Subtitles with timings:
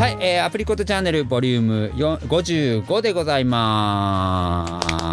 [0.00, 5.09] はい、えー、アプリコットチャンネルボリューム4 55でございます。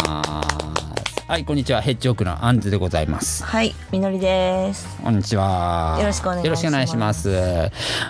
[1.27, 1.81] はい、こんにちは。
[1.81, 3.43] ヘッジオークのアンズでございます。
[3.43, 4.87] はい、みのりです。
[5.03, 5.97] こんにちは。
[5.99, 7.29] よろしくお願いしますよろしくお願いします。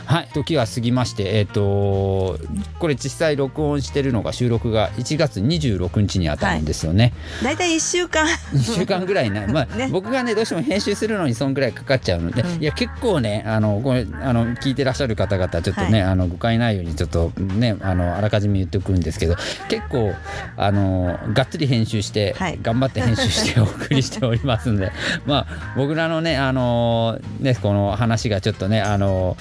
[0.05, 2.37] はい、時が過ぎまして、えっ、と、
[2.77, 7.11] これ実際録音してるのが収録が1月26日にあたるんですよね。
[7.41, 8.27] だいたい一週間。
[8.53, 19.35] 1週間ぐらいな、まあ、 ね僕がねどうしても編集するのにそんぐらいかかっちゃうので、うんいや結構ねあのこれあの聞いてらっしゃる方々ちょっとね、あの誤解ないようにちょっとねあのあらかじめ言っておくんですけど
[19.69, 20.13] 結構
[20.55, 24.91] あのがっつり編集して、はい頑張って編集してお送りしておりますんで。
[25.25, 29.37] まあ僕らのねあのねこの話がちょっとねあの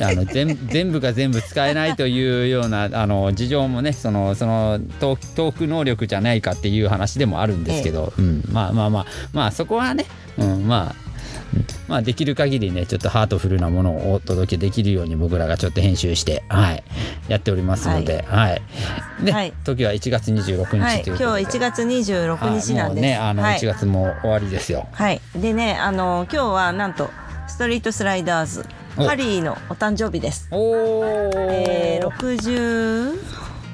[0.00, 10.06] あの全全部が全部使えないというようなあの事情もねそのそのトーク能力じゃないかっていう話でもあるんですけど、うん、まあまあまあまあそこはね、
[10.38, 11.05] うん、まあうん
[11.88, 16.82] まあできる限りねちょっとハートフルなものをお届けできるように僕らがちょっと編集してはい。
[17.28, 18.62] やっておりますのではい、
[19.24, 19.52] で、はい。
[19.64, 23.02] 時は1月26日ということで、はい、今日1月26日なんです。
[23.02, 23.58] ねあのはい。
[23.58, 27.10] 1月も終わりですよ、はい、でね、あの今日はなんと
[27.48, 29.04] ストリートスライダーズお。
[29.04, 30.48] ハリーのお誕生日です。
[30.50, 32.08] おおえー、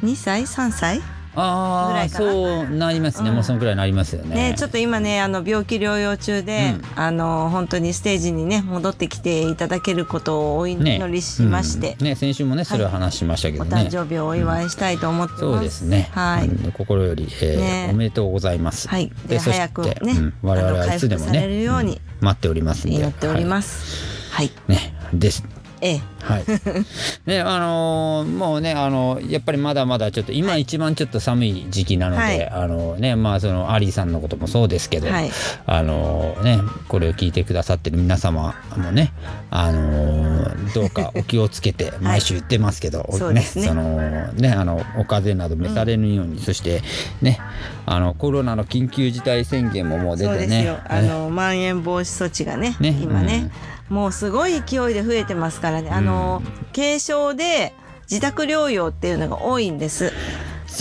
[0.03, 1.03] 62歳？3歳？
[1.35, 3.37] ああそうなりますね、うん。
[3.37, 4.51] もうそのくらいになりますよね。
[4.51, 7.03] ね、ちょっと今ねあの病気療養中で、うん。
[7.03, 12.07] あの本当にステージにね戻ってきていただけることをお祈りしまして、うん。
[12.07, 15.41] ね先週もねそれは話しましたけおどね、誕生日をお祝いしたいと思ってます。
[15.41, 16.49] そうですね、はい。
[16.49, 17.89] うん心より、えーね。
[17.93, 18.89] おめでとうございます。
[18.89, 19.11] はい。
[19.27, 20.35] で早くねうん。
[20.43, 22.27] 我々はいつでもあの回復されるね、ようにうん。
[22.27, 22.97] 待っておりますんで。
[22.97, 24.33] 祈っておりはます。
[24.33, 24.47] はい。
[24.47, 24.51] い。
[24.69, 25.45] ね、です。
[25.83, 26.01] ええ。
[26.23, 26.45] はい。
[27.27, 32.49] ね、あのーもうね、あのやっぱりまだまだちょっと今一番ちょっと寒い時期なので、はい。
[32.49, 35.31] あのね、まあそのアリーさんのこともそうですけど、はい。
[35.67, 39.13] あのね、これを聞いてくださってる皆様もね、
[39.51, 43.67] あのどうかお気をつけて 毎週言ってますけど、そうですね。
[43.67, 46.83] そのね、あのお風邪など召されぬように、そして
[47.21, 47.41] ね、
[47.87, 52.97] あのコロナの緊急事態宣言ももう出てねそうですよ。、あのまん延防止措置がねね。
[53.03, 53.51] 今ね、
[53.93, 55.91] もうすごい勢いで増えてますからね。
[55.91, 56.43] あの、
[56.75, 57.75] 軽症で
[58.11, 60.13] 自宅療養っていうのが多いんです。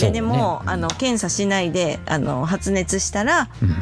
[0.00, 3.76] ででも、あの検査しないであの発熱したらうん。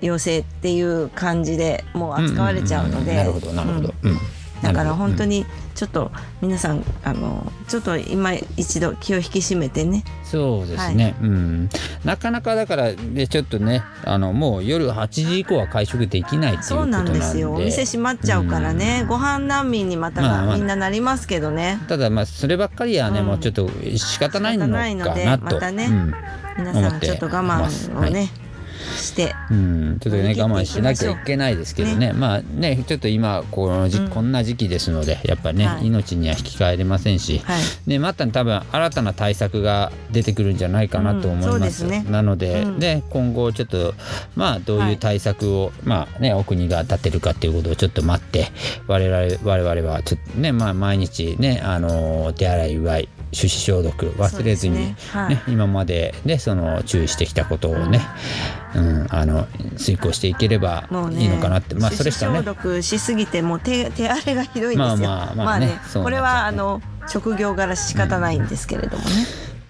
[0.00, 4.18] 陽性っていう感じでもう扱われちゃうので、なるほどなるほど、うん。
[4.60, 6.10] だから本当に、にちょっと
[6.40, 10.04] 皆さんあのちょっと今一度気を引き締めてね。
[10.24, 11.70] そうですね、うん。
[12.04, 17.52] なかなかだからねちょっとねあのもう夜8時以降は会食できないっていうことそうなでなんんですよ。
[17.52, 20.56] お店閉まっちゃうからね、ご飯難民にまたまあまあ。
[20.56, 21.78] みんななりますけどね。
[21.88, 23.26] ただまあそればっかりはね、うん。
[23.26, 25.86] もうちょっと仕方ないのかないのでなとまたね。
[25.86, 26.14] うん。
[26.58, 28.30] 皆さんちょっと我慢をはね、
[28.96, 29.34] して。
[29.50, 32.12] うん、ちょっとね我慢しなきゃいけないですけどね。
[32.12, 34.08] まあねちょっと今このじ、うん。
[34.08, 35.86] こんな時期ですのでやっぱね、はい。
[35.86, 37.62] 命には引き換えれませんし、はい。
[37.86, 41.84] ね、また多分新たな対策が出てくるんじゃないかなと思います。
[41.84, 42.04] うんすね。
[42.08, 42.78] なので、うん。
[42.78, 43.94] ね今後ちょっと
[44.36, 48.48] まあどういう対策を、まあねお国が立てるかっていうことをちょっと待って
[48.86, 58.00] 我々我々はちょっとねまあ毎日ねあの手洗いうがい手指消毒忘れずに、ねねはい今までねその注意してきたことをね、
[58.74, 65.08] うんあの遂行していければいいのかなって、まあそれしかね手指消毒しすぎてもう手手荒れがひどいんですよ。
[65.08, 69.26] まあまあまあねそうこれはあの職業柄仕方ないんですけれどもね。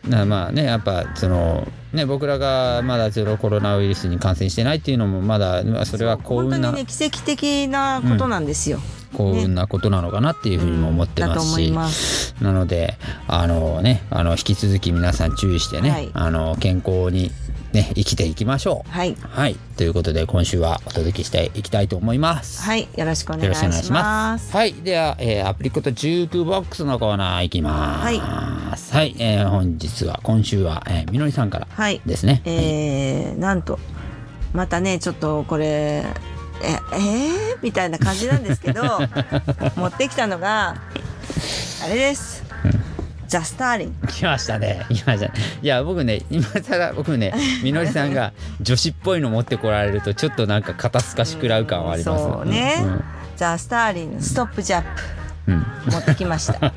[0.08, 8.80] なまあねやっぱそのね僕らがまだゼロコロナウイルスに感染してないっていうのもまだまあそれは幸運な、本当にね奇跡的なことなんですよ。
[9.12, 12.34] 幸運なことなのかなっていうふうにも思ってますし、だと思います。
[12.40, 12.96] なので
[13.28, 17.30] あのねあの引き続き皆さん注意してね、はいあの健康に
[17.72, 18.90] ね生きていきましょう。
[18.90, 22.62] はいはいということで今週はお届けしていきたいと思います。
[22.62, 24.02] はいよろしくお願よいしろしくお願いしま。
[24.02, 24.56] ますす。
[24.56, 28.02] はい、では、えーアプリコットジュークボックスのコーナーいきま
[28.76, 28.92] す。
[28.94, 32.00] はい、えー本日は今週は、えーみのりさんからはい。
[32.04, 32.42] ですね。
[32.44, 33.78] えー、なんと
[34.52, 36.04] またねちょっとこれ
[36.62, 38.82] ええー、みたいな感じなんですけど
[39.76, 40.76] 持ってきたのが
[41.84, 42.42] あれです。
[43.26, 43.94] ザ・スターリン。
[44.08, 44.84] 来ましたね。
[44.90, 45.32] 来ましたね。
[45.62, 47.32] いや、僕ね、今更僕ね、
[47.62, 52.22] みのりさんが女子っぽいの持ってこられると、ちょっとなんか肩透かし食らう感はあります。
[52.22, 52.84] そうね。
[53.36, 54.88] ザ・スターリンのストップジャップ
[55.48, 55.54] うん。
[55.54, 55.92] うん。
[55.92, 56.74] 持ってきました。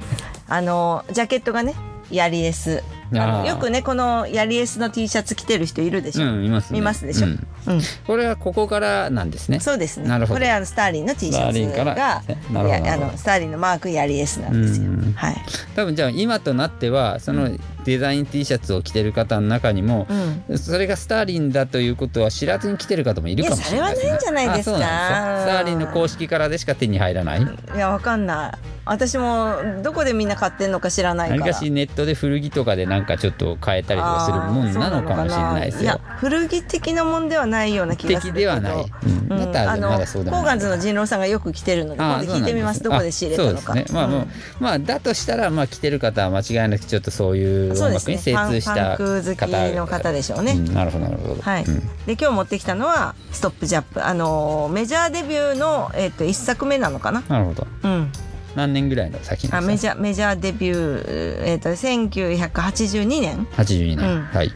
[0.48, 1.76] あのジャケットがね
[2.10, 2.82] ヤリエス。
[3.12, 6.28] よくねこのヤリエスの T シャツ着てる人いるでしょ。
[6.28, 6.80] うん、います、ね。
[6.80, 7.28] 見ますでしょ。
[7.28, 7.48] うん。
[7.68, 7.82] うん。
[8.08, 9.60] これはここからなんですね。
[9.60, 10.08] そうですね。
[10.08, 10.36] なるほど。
[10.36, 14.88] これあのスターリンの T シャツがなるほどいやあのスターリンのマークやり S なんですよ。
[14.88, 15.14] うん。
[15.14, 15.36] はい。
[15.76, 17.50] 多分じゃあ今となってはその
[17.84, 20.08] デザイン T シャツを着てる方の中にも、
[20.50, 20.58] うん。
[20.58, 24.04] それがスターリンだということは知らずに来てる方もいるかもしれないね。
[24.04, 24.78] いやそれはないんじゃないですか。
[24.78, 27.42] スターリンの公式からでしか手に入らない。
[27.42, 31.42] いやわかんない私もどこでみんな買ってんのか知らないから。
[31.42, 35.82] 何かしネットで古着とかでなんかちょっと変えたりとかするもんなのかもしれないですよ。
[35.84, 35.86] い。
[35.86, 36.00] や。
[36.18, 38.54] 古着的なもんではないような気がするけど。
[38.54, 38.92] 的ではない。
[39.06, 39.12] うん。
[39.12, 42.84] うんだったあのらまだそうでもないコーガンズの人狼さんがよく着てるので今度聞いてみます。
[42.84, 43.60] どこで仕入れたのか。
[43.60, 44.00] あそうですね。
[44.00, 44.28] まあもう、うん。
[44.60, 51.42] まあだとしたらまあ着てる方は間違いなくちょっとそういうそうです音楽に精通したパンク好きの方でしょうね、うんなるほどなるほど。
[51.42, 51.80] はい、うん。
[51.80, 57.24] で今日持ってきたのは「ストップジャップ」あのーメジャーデビューの、えっと1作目なのかな。
[57.28, 57.68] なるほど。
[57.84, 58.12] うん
[58.56, 64.24] 何年ぐらいの先あメャジャーメジャーデビュー、えっと1982年？82年、うん。
[64.24, 64.52] はい。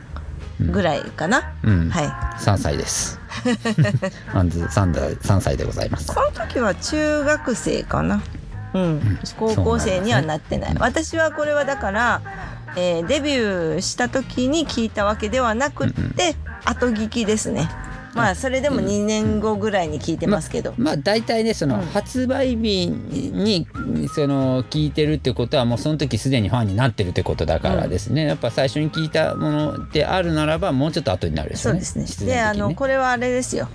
[0.59, 1.89] ぐらいかな、うん。
[1.89, 2.05] はい。
[2.41, 3.19] 3歳です。
[4.33, 6.07] アンズ3歳 ,3 歳でございます。
[6.07, 8.21] この時は中学生かな？
[8.73, 9.19] うん。
[9.37, 12.21] 高校生にはなってない、私はこれはだから、
[12.75, 16.35] えーデビューした時に聞いたわけではなくって、
[16.65, 17.69] 後聞きですね
[18.13, 21.85] まあそれでも2年後ぐらいに聞いてますけど、まあ大体ねそのうん。
[21.99, 23.67] 発売日に
[24.13, 31.61] その聞いてるってことはもうその時すでにファンになってるってことだからですね、やっぱ最初に聞いたものであるならばもうちょっと後になるでね。
[31.61, 32.05] そうですね。
[32.05, 33.67] 必であのこれはあれですよ。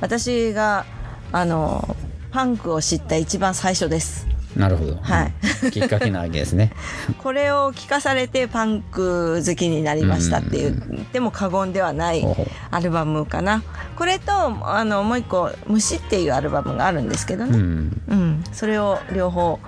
[0.00, 0.84] 私が
[1.32, 1.96] あの
[2.30, 5.70] パンクを知った一番最初ですなるほど、はい。
[5.70, 6.72] きっかけなわけですね。
[7.18, 12.26] これを聞かされてパンク好きになりましたって言っても過言ではない
[12.70, 13.62] アルバムかな。
[13.96, 18.02] これとあのもう一個「虫」っていうアルバムがあるんですけどね、うん。
[18.08, 18.44] うん。
[18.52, 19.58] それを両方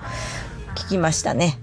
[0.75, 1.58] 聞きましたね。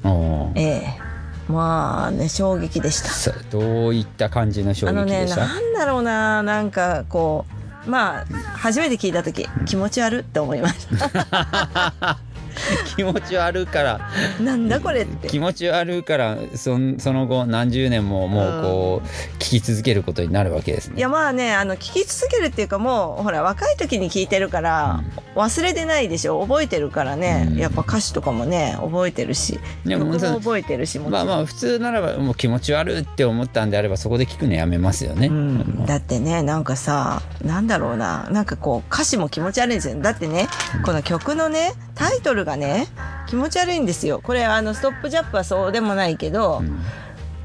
[0.56, 1.10] ええ。
[1.50, 3.10] まあね衝撃でした。
[3.10, 7.46] さどういった感じの衝あのね撃でした、なんだろうななんかこ
[7.88, 8.26] うまあ
[8.56, 12.20] 初めて聞いた時気持ち悪って思いました
[12.96, 14.00] 気持ち悪いから。
[14.40, 15.28] なんだこれって。
[15.28, 19.08] 気持ち悪いからそんその後何十年ももうこう
[19.38, 20.96] 聞き続けることになるわけですね。
[20.98, 25.02] いやまあねあの聞き続けるっていうかもうほら若い時に聞いてるから
[25.36, 26.42] 忘れてないでしょ？
[26.42, 27.58] 覚えてるからね、うん。
[27.58, 29.60] やっぱ歌詞とかもね覚えてるし。
[29.86, 35.28] でも曲も覚えてるしもまあまあ普通ならばもう気持ち悪いって思ったんであればそこで聞くのやめますよね。
[35.28, 38.28] うん、だってねなんかさなんだろうな。
[38.32, 40.48] なんかこう歌詞も気持ち悪いんですよだってね
[40.86, 42.88] この曲のねタイトルがね
[43.28, 44.22] 気持ち悪いんですよ。
[44.24, 46.80] これあのストップジャップはそうでもないけど、うん。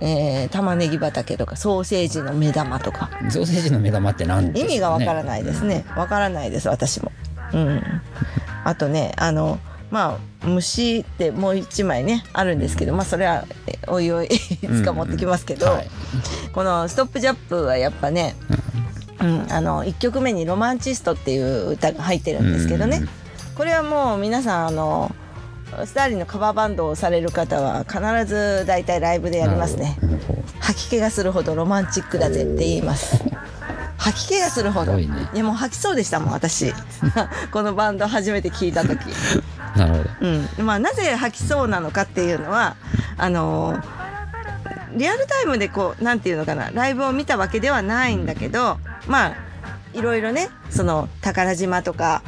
[0.00, 3.10] えー玉ねぎ畑とかソーセージの目玉とか。
[3.30, 5.84] ソーセージの目玉って何ね、意味がわからないですね。
[5.96, 7.10] わからないです私も。
[7.52, 7.82] うん。
[8.64, 9.58] あとねあの
[9.90, 14.30] まあ虫ってもう一枚ねあるんですけどまあそれはえおいおいい
[14.68, 15.88] つか持ってきますけど、はい。
[16.52, 18.36] この「ストップジャップはやっぱね、
[19.20, 23.23] うん、あの1曲目に「ロマンチスト」っていう歌が入ってるんですけどね、うん
[23.56, 25.14] これはもう皆さんあの
[25.86, 29.96] スターリンのカバーバンドをされる方は必ず大体ライブでやりますね。
[30.60, 33.22] 吐き気がするほどロマンチックだぜって言います。
[33.96, 34.98] 吐き気がするほど。
[34.98, 35.28] いね。
[35.34, 36.72] やもう吐きそうでしたもん私。
[37.50, 38.98] このバンド初めて聞いた時。
[39.76, 40.10] なるほど。
[40.20, 40.66] うん。
[40.66, 42.76] まあ、なぜ吐きそうなのかっていうのは
[43.16, 43.78] あの
[44.92, 46.70] リアルタイムでこうなんていうのかな。
[46.72, 49.32] ライブを見たわけではないんだけどまあ
[49.92, 52.22] いろいろねその宝島とか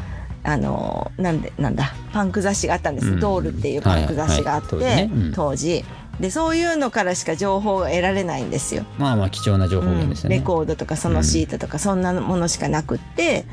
[0.46, 3.20] あのなんでなんだパンク雑誌があったんです、うん。
[3.20, 5.24] ドールっていうパンク雑誌があって、はいはい当時ね。
[5.26, 5.32] うん。
[5.32, 5.84] 当時。
[6.20, 8.84] でそういうのからしか情報が得られないんですよ。
[8.96, 10.36] まあまあ貴重な情報源ですよね。
[10.36, 13.44] レコードとかそのシートとかそんなものしかなくって、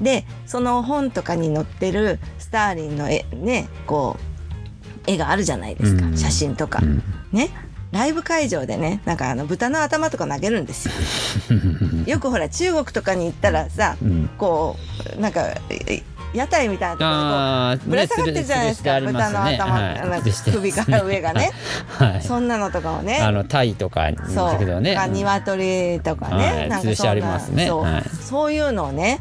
[0.00, 4.16] でその本とかに載ってるスターリンの絵ねこ
[5.06, 6.16] う絵があるじゃないですか、うん。
[6.16, 7.02] 写真とか、うん。
[7.32, 7.48] ね。
[7.90, 10.94] ライブ会場でねなんかあの豚の頭とか投げるんですよ。
[12.06, 14.30] よくほら中国とかに行ったらさ、うん。
[14.36, 14.76] こ
[15.16, 16.02] うなんかえ
[16.32, 19.06] 屋台みたいなところでぶら下がってるじゃないですか、ね。
[19.06, 20.52] 豚の頭、はい。
[20.52, 21.50] 首から上がね。
[21.98, 22.22] はい。
[22.22, 23.18] そんなのとかをね。
[23.20, 24.80] あのタイとかそう。
[24.80, 24.94] ね。
[24.94, 26.68] 鶏とかね、はい。
[26.68, 28.02] なんかそう,、はい。
[28.22, 29.20] そういうのをね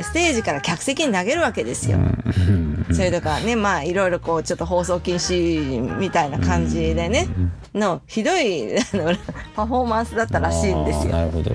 [0.00, 1.98] ステージから客席に投げるわけですよ。
[1.98, 7.26] うんそれとかねまあいろいろこうちょっと放送禁止みたいな感じでね、
[7.74, 9.14] のひどい あの
[9.56, 11.12] パフォーマンスだったらしいんですよ。
[11.12, 11.50] なるほど。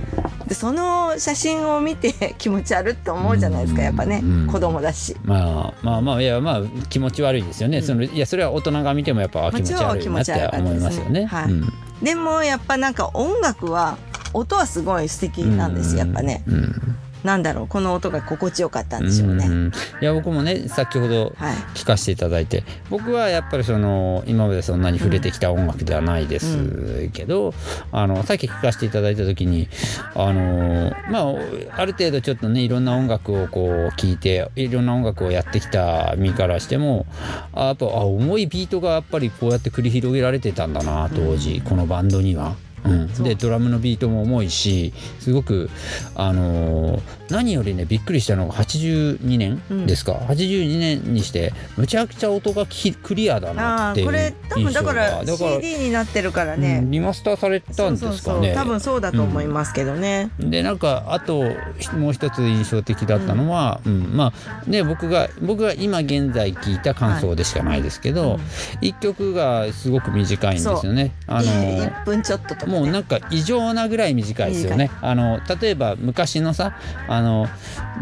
[0.47, 5.15] でその写真を見て 気持ち悪って思うじゃないですかやっぱね、うん子供だし。
[5.23, 7.81] まあまあまあいやまあ気持ち悪いですよね。
[7.81, 11.25] そのいやそれは大人が見てもやっぱあ気持ち悪いなって思いますよね。
[11.25, 13.97] はいうんでもやっぱなんか音楽は
[14.33, 16.43] 音はすごい素敵なんですよやっぱね。
[16.47, 19.47] うんなんだろうこの音が心地よかったんでしょうね。
[19.47, 19.71] ん
[20.01, 27.53] いや僕もね先ほどはい聞かせていただいて僕はやっぱりその今までそんなに触れてきた音楽ではないですけど、
[27.91, 29.67] あのさっき聞かせていただいた時に
[30.15, 37.05] あのまあある程度ちょっとねいろんな音楽をこう聴いていろんな音楽をやってきた身からしても
[37.53, 42.55] あやっぱあ重いビートがやっぱりこうやって繰り広げられてたんだな当時、このバンドには。
[43.23, 45.69] でドラムのビートも重いしすごく
[46.15, 49.85] あのー何よりねびっくりしたのが82年うん。
[49.85, 56.79] ですか、82年にしてむちゃくちゃ音がきクリアだなっていうああこれ多分印象だから CD になってるからうね。
[56.79, 58.53] んリマスターされたんですかね。
[58.55, 60.31] 多分そうだと思いますけどね。
[60.39, 61.43] でなんかあと
[61.93, 64.15] もう一つ印象的だったのは、うん。
[64.15, 68.39] まあね僕が僕が今現在聞いた感想でしかないですけど、
[68.81, 71.13] 一曲がすごく短いんですよね。
[71.27, 72.65] あの1分ちょっとと。
[72.69, 74.91] もうなんか異常なぐらい短いですよね。
[75.01, 77.47] あの例えば昔のさあの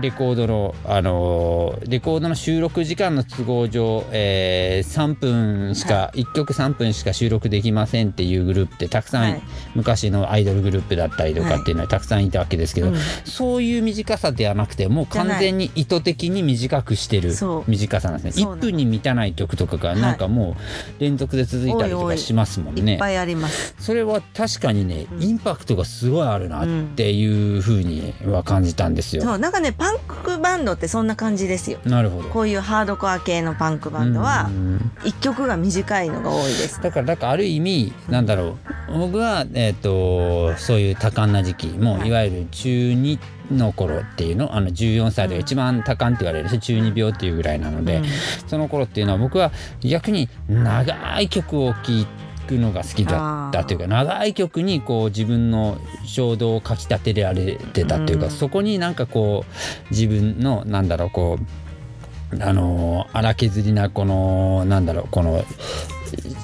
[0.02, 9.42] レコードのあのレコードの収録時間の都合上、えー3分しか、1曲3分しか収録できませんっていうグループってたくさん、はい。
[9.76, 12.96] 昔のアイドルグループだったりとかっていうのはたくさんいたわけですけど、うん。
[13.26, 17.34] そういう短さではなくてもう完全に意図的に短くしてる
[17.68, 18.44] 短さなんですね。
[18.44, 20.56] 1そうなん分に満たない曲とかがなんかも
[21.00, 22.94] う連続で続いたりとかしますもんね。
[22.94, 23.76] いっぱいあります。
[23.80, 29.24] それは確かにね、うんインパクトがすごいあるなっていうふうには感じたんですよ。
[29.24, 31.80] そうなんかねパンクバンドってそんな感じですよ。
[31.86, 32.30] なるほど。
[32.30, 36.82] こういうハードコア系のパンクバンドはうん一曲が短いのが多いです。
[36.82, 38.58] だからなんかある意味なんだろ
[38.90, 43.20] う僕は、えー、とそういう多感な時期もういわゆる中2
[43.52, 48.04] の頃っていうのあの14歳で一番多感って言われるし中二病っていうぐらいなので、うん
[48.48, 52.06] その頃っていうのは僕は逆に長い曲を聴
[52.48, 58.32] くのが好きだったというか長い曲にこう自分の衝動をかきたてられてたというか、うん。
[58.32, 65.44] そこになんかこう自分のなんだろうこうあの荒削りなこのなんだろうこの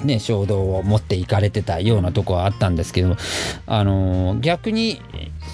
[0.04, 3.16] ね衝動を持っていかれてたようなとこはあったんですけど
[3.66, 5.00] あの逆に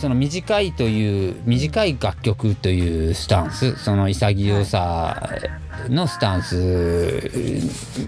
[0.01, 5.29] その短いという短い楽曲というスタンスその潔さ
[5.89, 6.55] のスタンス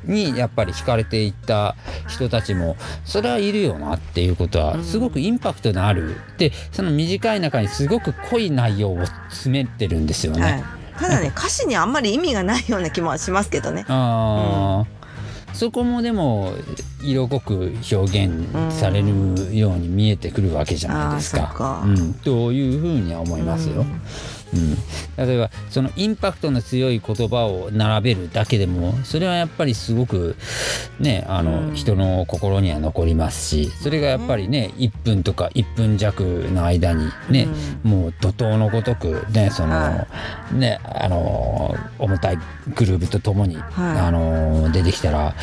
[0.04, 1.76] にやっぱり惹かれていった
[2.08, 10.42] 人たちもそれはいるよなっていうことはすごくインパクトのあるでその短い中にすごく濃い内容を詰めてるんですよね。
[10.42, 10.64] はい。
[10.98, 13.84] ただね歌詞にあんまり意味がないような気もしますけどね。
[13.88, 15.02] あー
[15.54, 16.54] そこもでも
[17.02, 18.32] 色濃く表現
[18.70, 23.82] されるように見えてくるわけじゃないですかうん、というふうには思いますよ。
[23.82, 24.00] うん
[25.16, 30.36] 例えばそのインパクトの強い言葉を並べるだけでもそれはやっぱりすごく
[31.00, 31.74] ねあの、うん。
[31.82, 37.48] 人の心には残りますしそれがやっぱりね1分とか1分弱の間にね、
[37.82, 40.06] もう怒涛のごとくねその、は
[40.52, 42.38] ねあの重たい
[42.74, 43.98] グルーブとともに、はい。
[43.98, 45.34] あの出てきたら、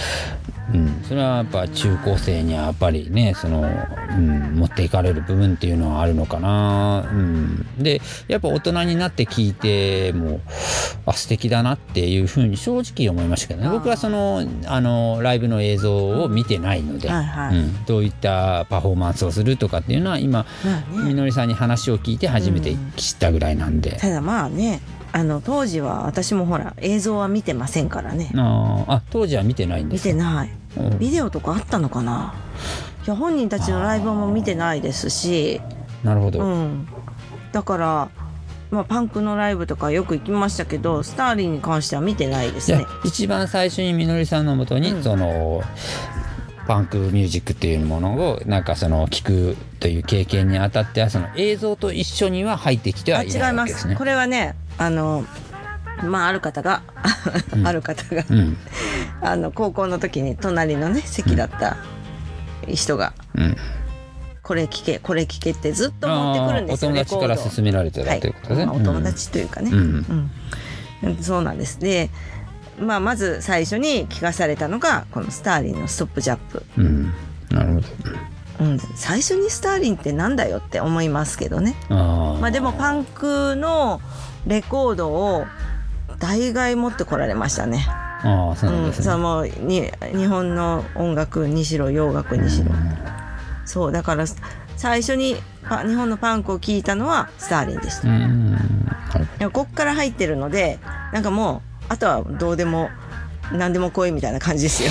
[0.74, 10.42] うん、それはやっぱ中高生にはやっぱりねその、うん、持っていかれる部分っていうのはあるのかな、うん、でやっぱ大人になって聞いても
[11.08, 13.70] あ素敵だなっていうふうに正直思いましたけどね。
[13.70, 17.58] 僕はそのあのライブの映像を見てないので、はいはい。
[17.58, 21.10] うん、どういったパフォーマンスをするとかっていうのは今まあね。
[21.10, 23.98] みのりさんに話を聞いて初めて知ったぐらいなんで。
[23.98, 28.32] ただまあねあの当時は私もほら映像は見てませんからね。
[28.36, 28.92] あー。
[28.92, 30.14] あ当時は見てないんで見すか？
[30.14, 30.50] てない。
[30.78, 31.00] うん。
[31.00, 32.36] ビデオとかあったのかな？
[33.08, 35.62] いや本人たちのライブも見てないですし。
[36.04, 36.88] なるほど、うん。
[37.52, 38.10] だから
[38.72, 42.86] まあパンクのライブとかよく行きましたけどスターリンに関しては見てないですね。
[42.88, 45.04] あ一番最初にみのりさんのもとに、うん。
[45.04, 45.64] その
[46.68, 53.82] パンクミュージックっていうものをなんかその聞くという経験にあたってはその映像と一緒には入ってきてはいないあ違いまわけです。
[53.84, 53.96] すね。
[53.96, 55.26] これはねあの
[56.04, 56.84] まあある方が
[57.64, 58.58] ある方がうん。
[59.22, 61.78] あの高校の時に隣のね席だった
[62.68, 63.58] 人がうん、
[64.50, 68.32] 「これ聞けこれ聞け」ってずっと持ってくるんですよお友達から勧められてたはいとい。
[68.32, 68.66] うことですね。
[68.66, 70.32] まあお友達というかね、うん。
[71.04, 71.18] うん。
[71.22, 71.80] そうなんです。
[71.80, 72.10] で、
[72.82, 76.64] まあ、まず最初に聞かされたのがこのスターリンの「ストップジャップ。
[76.80, 77.14] うん、うん
[77.52, 77.80] なるほ
[78.60, 81.76] ど。」うん、最初にスターリンってなんだよって思いますけどね。
[81.90, 82.40] あー。
[82.40, 84.02] まあでもパンクの
[84.48, 85.46] レコードを
[86.18, 87.86] 大概持ってこられましたね。
[87.88, 89.06] あーそうなんうん、ですね。
[89.06, 92.72] そのもうに日本の音楽にしろ洋楽にしろ、
[93.70, 94.26] そうだから
[94.78, 98.08] 最初にパ日本のパンクを聴いたのはスターリンでした。
[99.38, 100.80] でもこっから入ってるので
[101.14, 102.90] なんかもうあとはどうでも
[103.52, 104.90] 何でも来いみたいな感じですよ。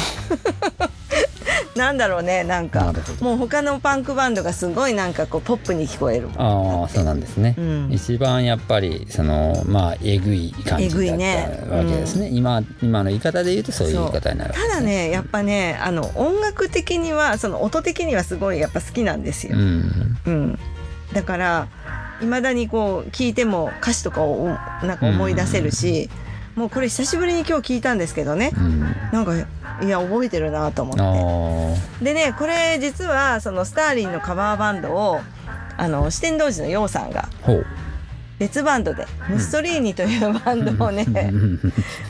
[1.78, 2.92] なんだろうねなんか。
[3.20, 7.88] もう他のパンクバンドがすごいなんかこうポップに聞こえるああそうなんですね、うん。
[7.90, 12.28] 一番やっぱりそのまあえぐい感じだっねたわけですね。
[12.32, 20.18] 今今の言い方で言うとそういう言い方になるわけただねやっぱねあの音楽的にはその音的にはすごいやっぱ好きなんですよ、うん。
[20.26, 20.58] うん、
[21.12, 21.68] だから
[22.20, 24.49] いまだにこう聞いても歌詞とかを
[24.82, 26.11] なんか思い出せるし、
[26.56, 28.50] もうこれ久しぶりに今日聞いたんですけどね。
[28.56, 28.80] うん。
[29.12, 29.32] なんか
[29.82, 32.04] いや覚えてるなと思あって。
[32.04, 35.20] でねこれ実はそのスターリンのカバーバンドを
[35.76, 37.28] あの四天王寺のヨウさんが
[38.38, 41.06] 別バンドでムッソリーニというバンドをね、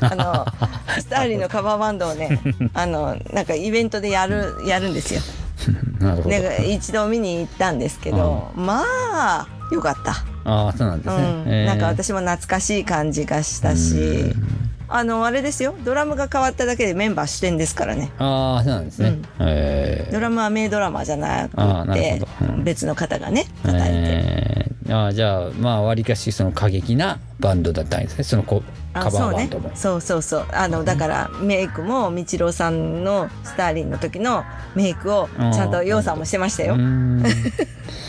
[0.01, 0.47] あの
[1.01, 2.41] スターリンのカバーバンドをね
[2.75, 5.21] あのなんかイベントでやるやるんですよ。
[5.99, 10.13] なるほど、で一度見に行ったんですけど、まあよかった。
[10.45, 11.45] ああそうなんですね、うん。
[11.47, 14.35] えーなんか私も懐かしい感じがしたし、
[14.89, 15.75] あのあれですよ。
[15.85, 18.11] ドラムが変わっただけでメンバー主典ですからね。
[18.19, 19.25] ああそうなんですね、うん。
[19.41, 20.07] え。
[20.09, 22.65] ードラムは名ドラマーじゃなくてうん。
[22.65, 28.25] 別の方がね叩いて、えー、あーじゃあまあわりかしその過激なバンドだったんですね。
[28.25, 28.63] そのこ
[28.95, 30.47] カバーバンドも、そうそうそう。
[30.53, 36.77] あのだからメイクもみちろうさんのスターリンの時のメイクをちゃんとようさんもしてましたよ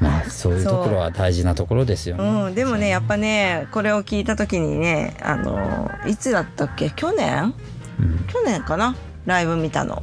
[0.00, 2.50] まあそういうところは大事なところですよね、う。
[2.50, 6.90] ん、でもねやっぱねこれを聞いた時にねあのいつだったっけ？
[6.90, 7.54] 去年？
[7.98, 8.26] うん。
[8.26, 8.94] 去年かな？
[9.24, 10.02] ライブ見たの。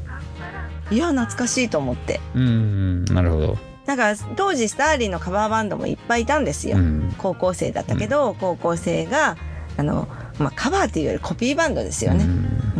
[0.91, 2.19] いや懐かしいと思って。
[2.35, 7.13] うんなるほど、なんか当時スターリンのカバーバンドもいっぱいいたんですよ、うん。
[7.17, 9.37] 高校生だったけど、高校生が
[9.77, 10.07] あの、
[10.39, 12.27] まあ、カバーっていうよりコピーバンドですよね、う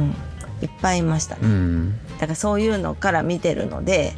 [0.01, 0.15] ん。
[0.61, 1.41] いっぱいいましたね。
[1.43, 1.99] うんうん。
[2.19, 4.13] だからそういうのから見てるので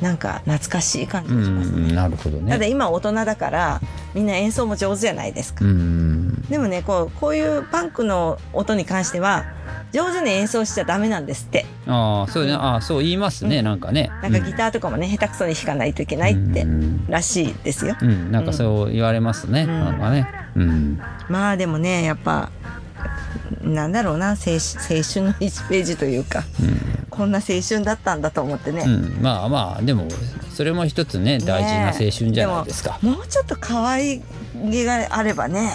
[0.00, 2.50] なんか懐かしい感じうがしますね、んなるほどね。
[2.52, 3.80] ただ今大人だから
[4.14, 6.42] みんな演奏も上手じゃないですか、うん。
[6.48, 9.44] でもねこうこういうパンクの音に関しては
[9.92, 11.66] 上手に演奏しちゃダメなんですって。
[11.86, 12.52] ああそうね。
[12.52, 14.10] ああそう言いますね、なんかね。
[14.22, 17.06] なんかギターとかもね、下手くそに弾かないといけないって、うん。
[17.08, 17.96] らしいですよ。
[18.00, 19.66] うん、なんかそう言われますね、ん。
[19.66, 20.26] なんかね。
[20.56, 21.00] うん。
[21.28, 22.50] まあでもねやっぱ
[23.62, 26.44] なんだろうな青春青春の1ページというか、
[27.20, 30.08] こんな青春だったんだと思ってね、うん、まあまあでも
[30.54, 32.98] それも一つね大事な青春じゃないですか。
[33.02, 34.22] もうちょっと可愛
[34.54, 35.70] げがあればね。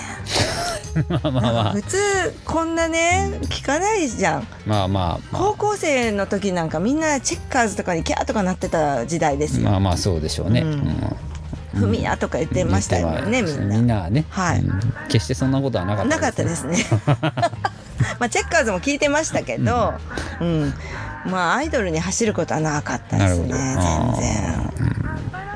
[1.08, 1.74] まあまあまあ。
[1.74, 1.98] 普通
[2.46, 4.48] こんなね聞かないじゃん。
[4.66, 5.20] まあまあ。
[5.32, 10.62] ま高校生の時なんかみんなチェッカーズとかにキャーとかなってた時代ですよ、あまあまあそうでしょうね。
[10.62, 10.72] うん。
[10.72, 11.80] うん。
[11.80, 13.44] フミヤとか言ってましたよね。
[13.44, 13.70] みん。
[13.70, 14.62] なみんなはね、はい。
[14.62, 14.80] うん。
[15.10, 16.84] 決してそんなことはなかったなかったですね。
[18.18, 19.94] まあチェッカーズも聞いてましたけど、
[20.42, 20.74] うん
[21.26, 24.76] まあアイドルに走ることはなかったですね全然。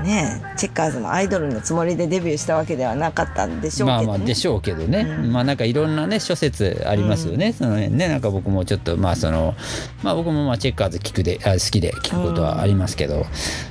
[0.03, 5.33] ねチェッカーズもアイドルのつもりでデビューしたわけではなかったんでしょうけど、ね、まあまあでしょうけどね、うん。
[5.33, 9.55] まあなんかいろんなね諸説ありますよね、その辺ねなんか僕もちょっとまあその
[10.01, 13.25] まあ僕もまあチェッカーズ聞くであ好きで聞くことはありますけど、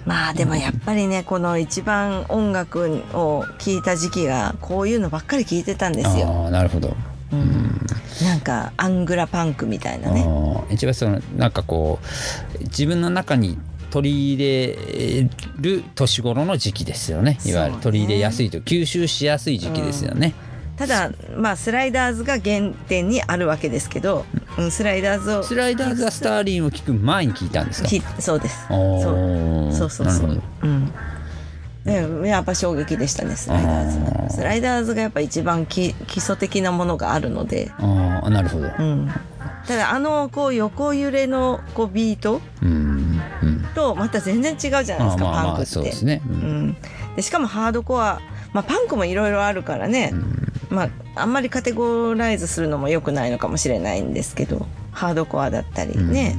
[0.05, 6.94] まあでもやっぱりねこの一番音楽を聴いた時期がこういうのばっかり聴いてたんですよ、ああなるほど。
[7.31, 7.81] うん、
[8.23, 10.27] なんかアングラパンクみたいなね。
[10.71, 13.59] 一番そのなんかこう自分の中に
[13.91, 15.29] 取り入れ
[15.61, 17.38] る年頃の時期ですよね。
[17.45, 20.35] いわゆる取り入れやすいと吸収しやすい時期ですよね。
[20.77, 24.25] ただまあスライダーズが原点にあるわけですけど、
[24.57, 27.88] うん、スライダーズをスライダーズはスターリンを聞く前に聞いたんですか？
[27.88, 28.67] きそうです。
[28.71, 29.73] うー。
[29.73, 29.91] そう。
[29.91, 30.93] そうそううん
[31.88, 34.37] でやっぱ衝撃でしたねスライダーズ。
[34.37, 38.68] スライダーズがやっぱ一番き基礎的なものがあるので、あーなるほど。
[38.79, 39.11] うん、
[39.66, 42.40] ただあのこう横揺れのこうビート。
[42.62, 43.20] うん。
[43.42, 43.64] うん。
[43.74, 45.66] とまた全然違うじゃないですか、パンクって。
[45.66, 46.22] そうですね。
[46.29, 46.68] ううん。
[46.68, 46.77] ん、
[47.16, 48.20] でしかもハードコア、
[48.53, 50.12] まあ、パンクもいろいろあるからね、
[50.70, 54.66] まあ、あんまりカテゴライズするのも良くないのかもしれないんですけど。
[54.92, 56.37] ハードコアだったりね、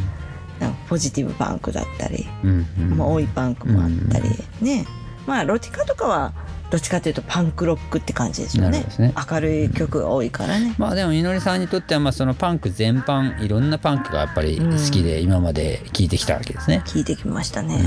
[0.90, 2.68] ポジティブパンクだったり、うん。
[2.78, 2.98] うん。
[2.98, 4.30] まあ、多いパンクもあったり、
[4.62, 4.86] ね
[5.30, 6.34] まあロティカとかは
[6.72, 9.14] どっちかというとパンクロックって感じでしょうねね。
[9.32, 10.74] 明るい曲が多いからね。
[10.80, 16.82] まあでもみのりさんにとってはまあそのパンク全般いろんなパンクがやっぱり好きで今まで聴いてきたわけですね。
[16.86, 17.80] 聞いてきましたね、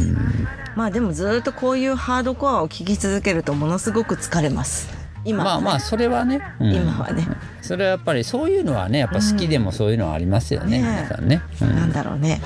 [0.76, 4.88] まあでもずっとこういうハードコアを聴き続けるとものすごく疲れます。
[5.24, 6.72] 今はね、まあまあそれはね、うん。
[6.72, 7.26] 今はね。
[7.60, 11.42] それはやっぱりそういうのはねやっぱ好きでもそういうのはありますよね、ね皆さんね。
[11.60, 11.76] うん。
[11.76, 12.40] なんだろうね。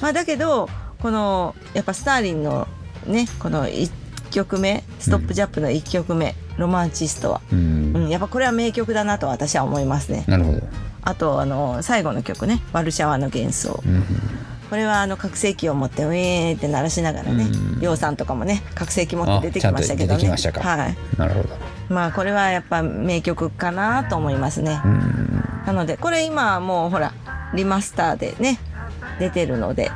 [0.00, 0.68] まあだけど
[1.00, 2.68] このやっぱスターリンの
[3.06, 4.01] ねこの1
[4.32, 7.92] 曲目ストップジャップの1曲目、ロマンチストは、うん。
[7.94, 10.24] うん、やっぱこれは名曲だなと私は思いますね。
[10.26, 10.60] なるほど。
[11.02, 14.04] あとあの最後の曲ね「ワルシャワの幻想」うん。
[14.70, 17.80] これはあの拡声器を持ってウィーンって鳴らしながらねうん。
[17.80, 20.28] 楊、さんとかもね拡声器持って出てきましたけどね。
[20.28, 20.60] ましたか。
[20.60, 20.96] はい。
[21.18, 21.48] なるほど。
[21.88, 24.80] まあこれはやっぱ名曲かなと思いますね。
[24.84, 25.44] うん。
[25.66, 27.12] なのでこれ今もうほら
[27.54, 28.58] リマスターでね
[29.18, 29.90] 出てるので、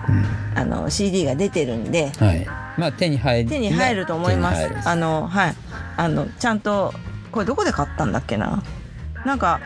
[0.54, 2.46] あの CD が出てるんではい。
[2.78, 4.88] まあ手に入る手に入ると思います。
[4.88, 5.54] あのはい。
[5.96, 6.92] あのちゃんと
[7.32, 8.62] これどこで買ったんだっけな？
[9.24, 9.60] なんか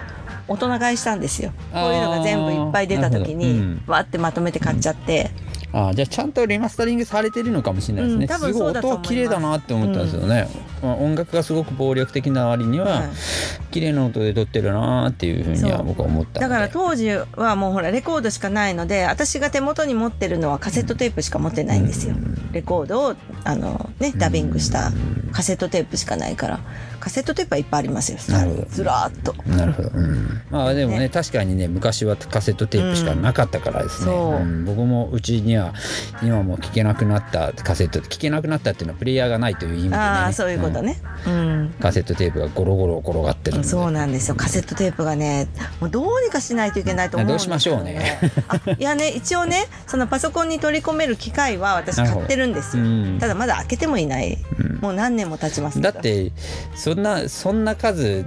[0.49, 1.53] 大人買いしたんですよ。
[1.73, 3.99] こういうのが全部いっぱい出た時にほど。
[3.99, 4.01] うん。
[4.01, 5.31] ってまとめて買っちゃって、
[5.73, 9.09] あじゃあちゃんとリマスタリングされてるのかもしれないですね、うん多分すごいそうだと思います。
[9.09, 10.49] 音は綺麗だなって思ったんですよね、
[10.83, 13.09] まあ音楽がすごく暴力的な割には、はい。
[13.71, 22.17] 綺麗な音で撮ってるなっていうふうには僕は思っただから当時はもうほらレコードしかないので私が手元に持ってるのはカセットテープしか持ってないんですよ。
[22.53, 24.93] レコードをあの、ね、ダビングした
[25.33, 26.61] カセットテープしかないから
[27.01, 28.19] カセットテープはいっぱいありますよ。
[28.29, 28.67] なるほど。
[28.71, 29.35] ずらーっと。
[29.45, 34.19] なるほど、うん、まあでもねね確かにね昔はカセットテープしかなかったからですね、うん。
[34.19, 34.41] そう。
[34.45, 34.65] ん。
[34.65, 35.75] 僕もうちには
[36.23, 39.97] 今も聴けなくなったカセット聴けなくなったっていうのはプレイヤーがないという意味でね。
[39.97, 41.01] ああそういうことね。
[41.27, 41.33] うん。
[41.33, 41.75] うん。
[41.81, 44.35] カセットテープがゴロゴロ転がってるそうなんですよ。
[44.37, 45.49] カセットテープがね
[45.81, 48.19] もうどうにかしないといけないと思うんですよ、どうしましょうね。
[48.49, 53.19] あいやね一応ねそのパソコンに取り込める機械は私買ってるんですよ、うん。
[53.19, 54.39] ただまだ開けてもいない、
[54.81, 56.33] もう何年も経ちますだって
[56.75, 58.25] そんなそんな数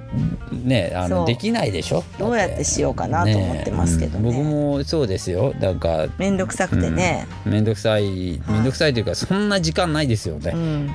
[0.51, 1.19] ねあそう。
[1.19, 2.03] のできないでしょ？
[2.17, 4.29] どうやってしようかなと思ってますけどね。
[4.29, 4.35] うん。
[4.35, 5.53] 僕もそうですよ。
[5.59, 7.63] なんかめんどくさくてね、めん。
[7.63, 10.91] どくさいめんどくさいというかそんな時間ないですよね、うん、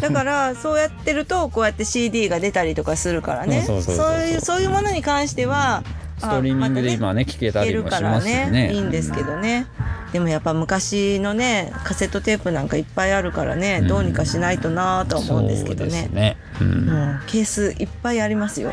[0.00, 3.62] だから そうやってるとこうやって CD が出たりとかするからね。
[3.62, 5.82] そうそうそうそういうそういうものに関しては
[6.18, 8.50] ストリーミングであ今ね聞けたりもしますね。
[8.50, 8.72] ね。
[8.72, 9.66] いいんですけどね、
[10.12, 16.08] でもやっぱ昔のねカセットテープなんかいっぱいあるからね、どうにかしないとなとは思うんですけどね。
[16.12, 16.86] ね、うん。
[16.86, 18.72] もうケースいっぱいありますよ。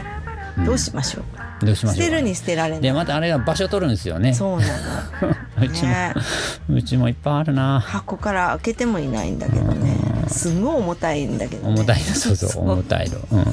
[0.65, 1.21] どうしましょ
[1.61, 2.03] う、どうしましょうか？
[2.03, 2.81] 捨てるに捨てられない。
[2.81, 4.33] でまたあれが場所取るんですよね。
[4.33, 5.63] そうなの。
[5.65, 6.13] うちも、ね。
[6.69, 7.79] うちもいっぱいあるな。
[7.79, 9.95] 箱から開けてもいないんだけどね
[10.29, 13.45] すごい重たいんだけど、ね、重たいのそうそう重たいの、うん、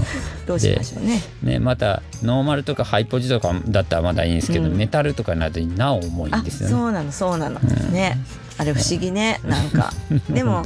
[0.47, 1.21] どうしましょうね。
[1.43, 4.77] ねまたノーマルとかハイポジとかだったらまだいいんですけど、うん。
[4.77, 6.75] メタルとかになるとなお重いんあですよね。
[6.75, 8.19] そうなのそうなの、ね。
[8.59, 9.93] あれ不思議ねなんか。
[10.31, 10.65] でも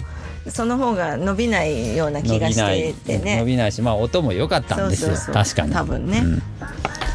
[0.49, 5.09] その方が伸びないような気がしてて伸ねびないしまあ音も良かったんですよ。
[5.09, 5.35] そうそうそう。
[5.35, 5.73] 確かに。
[5.73, 6.18] 多分ね。
[6.18, 6.42] うん。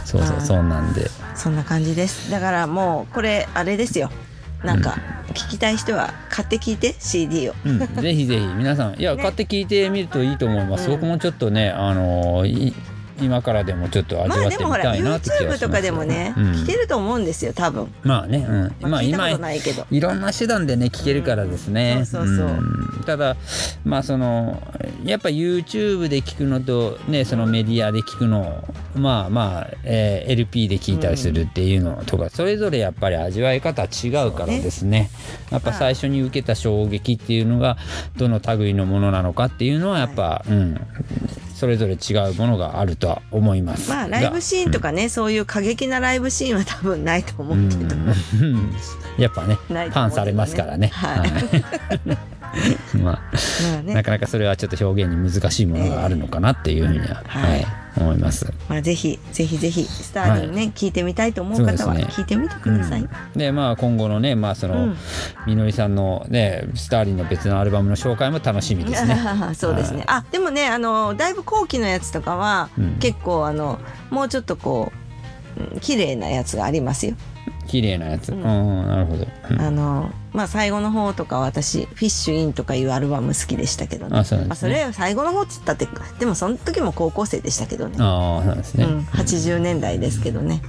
[0.06, 1.10] そうそうはいそうなんで。
[1.36, 2.30] そんな感じです。
[2.32, 4.10] だからもうこれあれですよ
[4.66, 4.98] なんか
[5.30, 7.54] 聞きたい人は買って聞いて CD を。
[7.66, 9.00] うん、ぜひぜひ皆さん。
[9.00, 9.22] いや、ね。
[9.22, 10.96] 買って聞いてみるといいと思います、うん。
[10.96, 12.74] 僕もちょっとねあのい
[13.22, 15.66] 今からでもちょっと味まあわってみたいなって気がします。
[15.66, 16.44] YouTube とかでもね、うん。
[16.52, 18.46] 聞けると思うんですよ多分、まあね、
[18.82, 19.86] うん、まあ今いたことないけど。
[19.90, 22.48] いろんな手段でね聞けるからですね、うんそうそうそう。
[22.48, 23.04] ん。
[23.06, 23.36] ただ
[23.84, 24.62] まあその
[25.04, 28.64] やっぱ YouTube で聞くのとねそのメディアで聞くの
[28.96, 35.10] まあまあ、えー LP で聞いたりするっていうのとか、それぞれやっぱり味わい方違うからですね。
[35.52, 37.78] やっぱ最初に受けた衝撃っていうのが
[38.18, 40.80] どの類のものなのかっていうのはやっぱ、うん。
[41.56, 43.90] それぞれ違うものがあるとは思います。
[43.90, 48.74] まあライブシーンとかね、そういう過激なライブシーンは多分ないと思うけど、うん。
[49.18, 49.90] やっぱね ね。
[49.94, 50.88] パンされますからね。
[50.88, 51.30] はい。
[52.08, 52.18] ま
[53.02, 53.22] まあ
[53.80, 53.94] あ、ね。
[53.94, 57.52] なかなかそれはちょっと表現に難しいものがあるのかなっていうふうには、はい。
[57.52, 58.52] はい思います。
[58.70, 64.98] まあぜひぜひぜひスターリンね、聞いてみたいと思う方は聞いてみてください、でまあ今後のねまあその、うん。
[65.48, 69.18] みのりさんのねスターリンの別のアルバムの紹介も楽しみですね。
[69.56, 70.04] そうですね。
[70.08, 72.96] あ、でもね、あのだいぶ後期のやつとかは、うん。
[73.00, 74.92] 結構あのもうちょっとこ
[75.58, 77.16] ううん綺麗なやつがありますよ。
[77.66, 78.32] 綺麗なやつ。
[78.32, 79.28] う、うんんなるほど。
[79.50, 84.18] うんあのまあ最後の方とか私フィッシュインとかいうアルバム好きでしたけどね。
[84.18, 85.88] あそうなんまあそれ最後の方っつったって
[86.20, 87.98] でもその時も高校生でしたけどね。
[88.00, 88.86] ああそうですね。
[88.86, 90.62] うん、80年代ですけどね。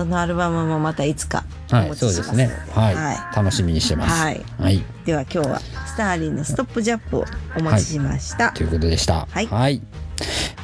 [0.00, 2.50] そのアルバムもまたいつかおはいそうですね。
[2.72, 4.22] はい、は楽しみにしてます。
[4.22, 7.24] はいはいでは今日はスターリンのストップジャップを
[7.56, 8.52] お持ちしました。
[8.52, 9.26] ということでした。
[9.30, 9.82] はい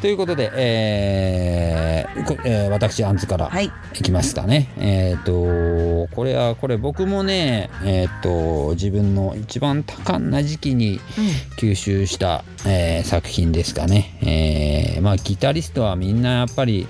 [0.00, 4.68] ということで、えーこえー私アンズからはいいきますかね。
[4.78, 5.32] えっ、と
[6.14, 11.00] これはこれ僕もねえっ、と自分の一番多感な時期に
[11.58, 14.18] 吸収した、えー作品ですかね。
[14.22, 16.86] えーまあギタリストはみんなやっぱり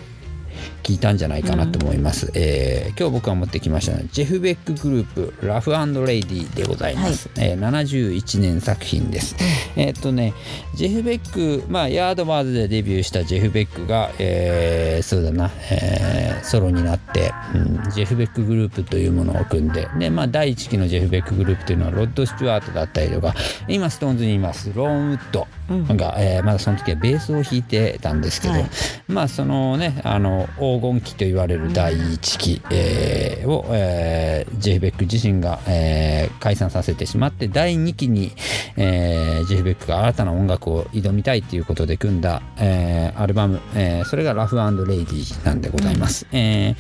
[0.86, 5.76] 聞いたんじゃないかなと思います、えー今日僕が持ってきましたのはジェフ・ベックグループ「ラフレ
[6.16, 9.34] イディ」でございます、えー71年作品です、
[9.74, 10.32] えーっとね
[10.76, 23.34] ジェフ・ベックまあヤードバーズでデビューしたジェフ・ベックが、えーそうだな、えーソロになって、うんジェフ・ベックグループというものを組んでで、まあ、第1期のジェフ・ベックグループというのはロッド・スチュワートだったりとか
[23.66, 28.66] 今ストーンズにいますロン・ウッドが、えーまだその時はベースを弾いてたんですけど、はい。
[29.08, 30.48] まあそのねあの
[30.80, 38.32] 黄金期と言われる第1期、えーを、えージェフ・ベック自身が、えー解散させてしまって第2期に、
[38.76, 46.26] えージェフ・ベックが新たな音楽を挑みたいということで組んだ、えーアルバム、えーそれが「ラフレイディ」なんでございます。
[46.32, 46.76] えー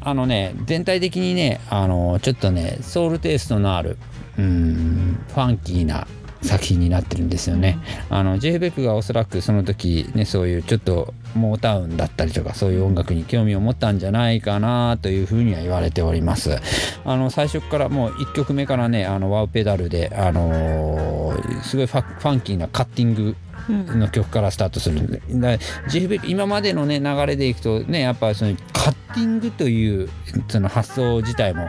[0.00, 3.98] あのね全体的にねあのちょっとねソウルテイストのある
[4.38, 6.06] うんファンキーな
[6.42, 7.78] 作品になってるんですよね。
[8.10, 16.58] あのジェフ・ベックがおそらくその時ねそういうちょっとモータウンだったりとかそういう音楽に興味を持ったんじゃないかなというふうには言われております。
[17.04, 23.36] あの最初からもう1曲目からねあのワウペダルで、あのー、すごいファンキーなカッティング
[23.68, 30.08] の曲からスタートするんで、だジェフベック今までのね流れでいくとねやっぱそのカッティングという
[30.48, 31.68] その発想自体も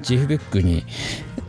[0.00, 0.84] ジェフベックに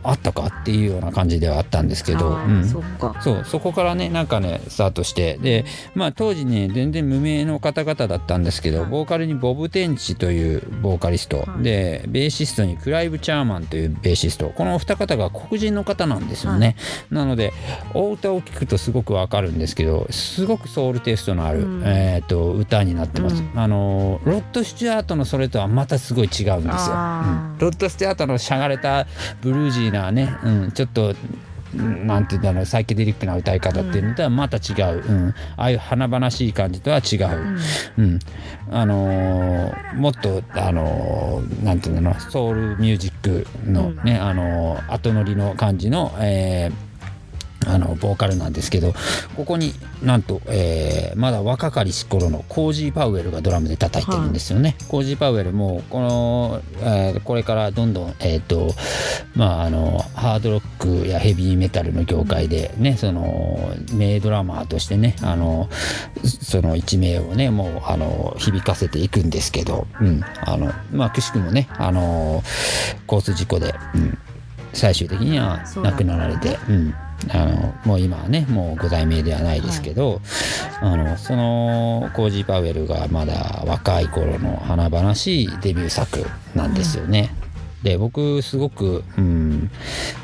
[0.04, 2.82] あったかっていうような感じではあったんですけど、うん、そ
[3.20, 5.64] そうそこからねなんかねスタートしてで
[5.94, 16.72] まあ当時ね全然無名の方々だったんですけど、ボーカルにボブ・テンチというボーカリスト、はい、でベーシストにクライブ・チャーマンというベーシストこのお二方が黒人の方なんですよね、は
[17.10, 17.52] い、なので
[17.94, 29.06] お歌を聞くとすごくわかるんですけどすごくソウルテイストのある、うん、えーと、歌になってます、うん、あのロッド・スチュアートのそれとはまたすごい違うんですよ、うん、ロッド・スチュアートのしゃがれた
[29.40, 31.14] ブルージーなね、うん、ちょっと
[31.74, 37.58] なんて言うんだろうサイケデリックな歌い方っていうのとはまた違う、うん、ああいう華々しい感じとは違う、
[37.98, 38.18] うん、うん、
[38.70, 46.93] あのー、もっとあのー、なんていうのソウルミュージックのね、うん、あのー、後乗りの感じの、えー
[47.66, 48.94] あのボーカルなんですけど
[49.36, 49.72] ここに
[50.02, 54.76] なんと、えー、まだ若かりし頃のコージー・パウエルがドラムで叩いてるんですよね。
[54.80, 58.74] はい、コージー・パウエルもこの、えー、これからどんどん、えーと
[59.34, 65.68] まあ、あのハードロックやヘビーメタルの業界でね、その名ドラマーとしてねあの
[66.24, 70.20] その一名をねもうあの響かせていくんですけど、うん。
[70.46, 72.42] あのまあ、くしくもねあの
[73.10, 74.18] 交通事故で、うん、
[74.72, 76.58] 最終的には亡くなられて。
[76.68, 76.94] うん
[77.30, 80.20] あのもう今はねもうご在名ではないですけど、
[80.80, 87.30] はい、あのそのコージー・パウエルがまだ若い頃の華々しいデビュー作なんですよね。
[87.78, 89.70] うん、で僕すごく、うん、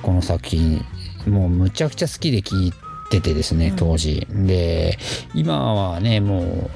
[0.02, 0.84] この作品
[1.26, 2.72] もうむちゃくちゃ好きで聴い
[3.10, 4.26] ててですね当時。
[4.30, 4.98] うん、で
[5.34, 6.70] 今はねもう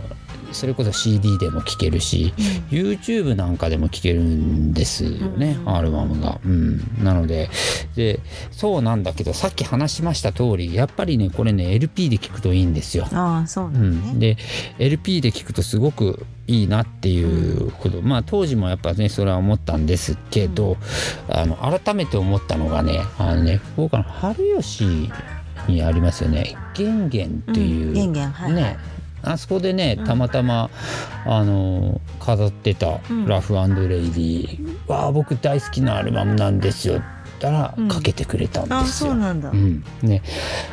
[0.54, 2.32] それこそ CD でも聴けるし、
[2.72, 6.40] うん、YouTube なんかでも聴けるんですよね、うん、アルバムが。
[6.44, 7.48] うん、なので
[7.96, 13.06] でそうなんだけどさっき話しました通りやっぱりねこれね LP で聴くといいんですよ。
[13.12, 14.36] あそうね、うん、で
[14.78, 20.76] LP で聴くとすごくいいなっていうこと、まあ当時もやっぱねそれは思ったんですけど、
[21.28, 25.10] あの改めて思ったのがねあのね僕は春吉
[25.68, 27.92] にありますよね「玄玄」っていう、
[28.52, 28.76] ね、
[29.24, 30.70] あそこでねたまたま、
[31.26, 37.02] うん、あの飾ってた「ラフレイディー」うん、僕大好きなアルバムなんですよ」
[37.44, 38.78] たらかけてくれたんですよ。
[38.78, 39.84] うん、あそうなんだ、うん。
[40.02, 40.22] ね、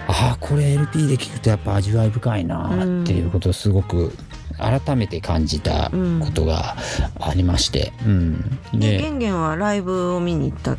[0.08, 4.14] あこれ LP で聞くとやっぱ味わい深いなっていうことをすごく
[4.58, 6.78] 改めて感じたことが
[7.20, 7.92] ありまして。
[8.06, 10.78] うん、で玄玄はライブを見に行った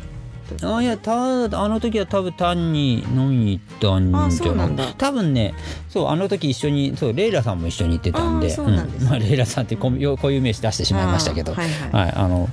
[0.63, 4.93] あいやたあの時は多分単に飲みに行ったんじゃない？
[4.97, 5.53] 多分ね
[5.89, 8.53] そうあの時一緒にそうレイラさんも一緒に行ってたんで。
[8.53, 8.75] うん
[9.05, 12.05] まあ、レイラさんってこういう名詞出してしまいましたけど、はい、はい。
[12.05, 12.49] はい、あの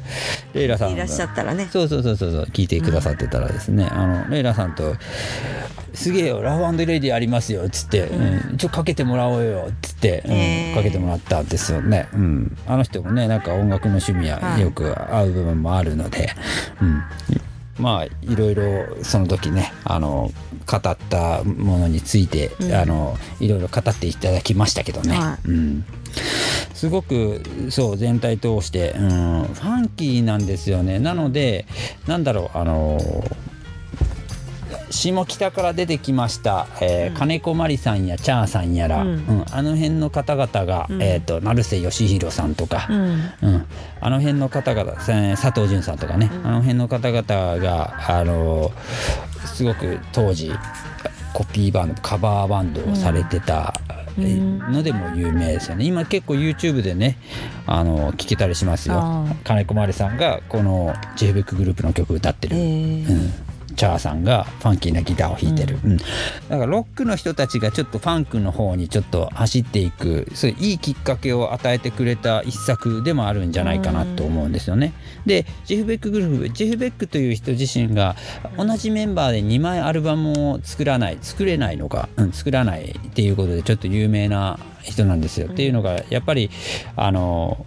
[0.55, 1.69] レイラさんいらっしゃったらね。
[1.71, 4.95] そうそうそうそう聞いてくださってたらですね、あのレイラさんと
[5.95, 16.31] 「すげえよラフレディありますよ」っつって「うん、ちょっとかけてもらおうよ」っつって、うん、かけてもらったんですよね、うん、あの人もねなんか音楽の趣味はよく合う部分もあるので、
[16.81, 17.03] うん、
[17.81, 20.31] まあいろいろその時ねあの
[20.67, 25.85] 語ったものについて、うん、あのいろいろ語っていただきましたけどね、はい、うん、
[26.75, 30.99] すごくそう全体通して、うん、ファンキーなんですよね。
[30.99, 31.67] なので
[32.07, 32.99] なんだろうあの
[34.91, 43.67] 下北から出てきました、えー、うん、金子真理さんやチャーさんやら、うん、うん、あの辺の方々が、うん、えーと、成瀬義弘さんとか、うん。
[44.01, 50.53] あの辺の方々佐藤潤さんとかね、あの辺の方々が、あのー、すごく当時
[51.33, 53.75] コピーバンドカバーバンドをされてた。
[54.19, 55.85] のでも有名ですよね。
[55.85, 57.17] 今結構 YouTube でね
[57.65, 59.27] あの聞けたりしますよ。
[59.45, 63.33] 金子まりさんがこの j ベックグループの曲歌ってる、うん
[63.77, 74.93] チャーさんがファンキーなギターを弾いてる、うん、だからロックの人たちがちょっとファンクの方にちょっと走っていくそういいきっかけを与えてくれた一作でもあるんじゃないかなと思うんですよね。
[75.27, 78.17] でジェフ・ベックグループジェフ・ベックという人自身が
[78.57, 85.49] 同じメンバーで2枚アルバムを作らない作れないのか、うん、作らないっていうことでちょっと有名な人なんですよ。
[85.49, 86.51] っていうのがやっぱり
[86.97, 87.67] あの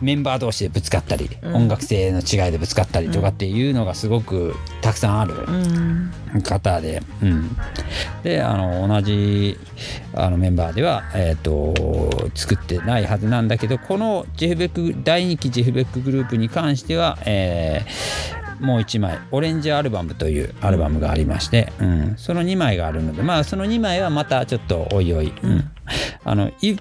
[0.00, 5.34] メンバー同士でぶつかったり、うん、音楽性の違いでぶつかったりとかっていうのがすごくたくさんある
[6.42, 7.56] 方で、うん、
[8.22, 9.58] であの同じ
[10.14, 25.70] あのメンバーでは、えーと、作ってないはずなんだけどこのジェフベック第2期ジェフベックグループに関しては、えーもう1枚「オレンジアルバム」というアルバムがありまして、うん、その2枚があるのでまあその2枚はまたちょっとおいおい、うん。
[26.24, 26.76] あのい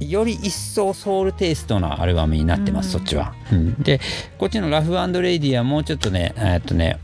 [0.00, 3.34] より一層ソウルテイストなアルバムになってます、そっちは。
[3.52, 3.74] うん。
[3.82, 4.00] で
[4.38, 6.98] こっちの「ラフレイディ」はもうちょっとねえーっとね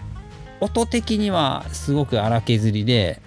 [0.61, 3.21] 音的にはすごく荒削りで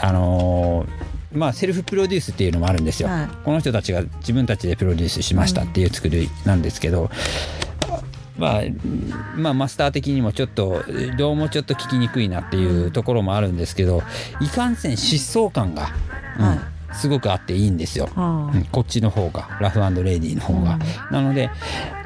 [0.00, 3.28] あのーまあセルフプロデュースっていうのもあるんですよ、はい。
[3.44, 7.10] この人たちが自分たちでプロデュースしましたっていう作りなんですけど、
[8.38, 8.62] まあ、
[9.34, 10.82] まあマスター的にもちょっと
[11.18, 14.02] どうもちょっと聞きにくいなっていうところもあるんですけど
[14.40, 15.90] いかんせん疾走感が、
[16.38, 16.44] うん。
[16.46, 16.58] はい
[16.96, 18.64] すごくあっていいんですよ、はうん。
[18.64, 20.78] こっちの方がラフレディの方が、
[21.10, 21.50] なので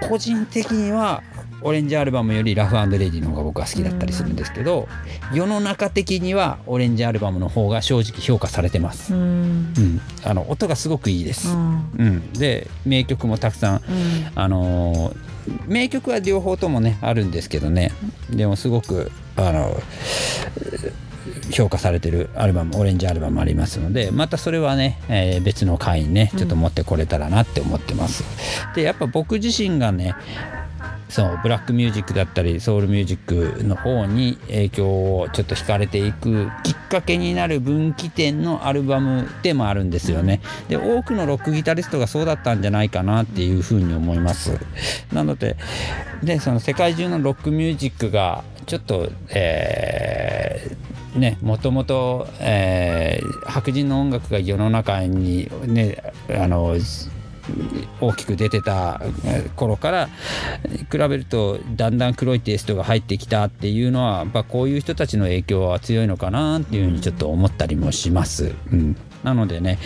[0.08, 1.22] 個人的には
[1.62, 4.88] オレンジアルバムよりラフレディの方が僕は好きだったりするんですけど、
[5.32, 9.20] 世の中的にはオレンジアルバムの方が正直評価されてます、うん。
[9.20, 11.84] うん、あの音がすごくいいです、うん。
[11.98, 13.82] うん、で名曲もたくさん、
[14.34, 15.30] あのー
[15.66, 17.92] 名曲は両方ともねあるんですけどね。
[18.30, 19.74] でもすごくあの
[21.50, 28.24] 評価されてるアルバムオレンジアルバムありますのでまたそれはね、えー別の回にねちょっと持ってこれたらなって思ってます。
[28.74, 30.14] でやっぱ僕自身がね
[31.08, 40.40] そうブラックミュージックだったりソウルミュージックの方に影響をちょっと惹かれていくきっかけになる分岐点のアルバムでもあるんですよね。
[40.68, 44.58] で多くのロックギタリストがそうだったんじゃないかなっていうふうに思います。
[45.12, 45.56] なので
[46.22, 56.76] でその世界中のロックミュージックがちょっと、えーね、もともと、えー白人の音楽が世の中にねあの
[58.00, 59.00] 大きく出てた
[59.56, 60.08] 頃から
[60.90, 68.54] 比べるとだんだん黒いテイストが入ってきたっていうのはやっぱこういう人たちの影響は強いのかなっていうふうにちょっと思ったりもします。
[68.72, 69.78] うんなのでね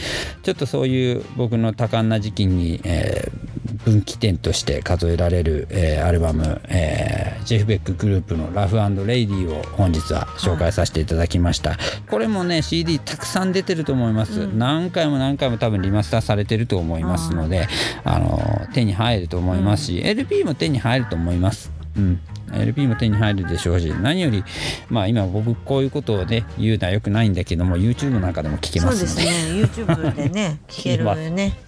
[0.42, 11.76] ちょっとそういう僕の多感な時期に、えー分岐点として数えられる、えーアルバム、えージェフ・ベックグループの「ラフレイディ」を本日は紹介させていただきました、
[12.10, 17.68] これもね CD たくさん出てると思います、何回も何回も多分リマスターされてると思いますので
[18.02, 22.20] あの手に入ると思いますし、LP も手に入ると思いますうん。
[22.52, 24.44] LP も手に入るでしょうし何より
[24.88, 29.22] まあ今僕こういうことをね言うのはよくないんだけども YouTube なんかでも聞けそうますので。
[29.26, 29.84] ですね。
[29.84, 31.58] YouTube でね 聞けるね。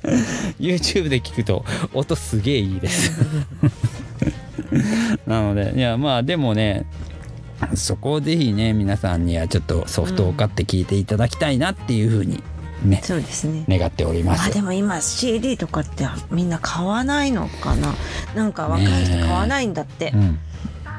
[0.61, 3.13] YouTube で聞くと音すげえいいです。
[5.27, 6.87] なのでいやまあでもね
[7.75, 12.43] そこをぜひね皆さんにはちょっとソフトを買って聞いていただきたいなっていうふうに
[12.85, 13.65] ね、そうですね。
[13.69, 14.51] 願っております。
[14.51, 17.95] あでも今 CD とかってみんな買わないのかな？
[18.35, 20.39] なんか若い人買わないんだって、うん。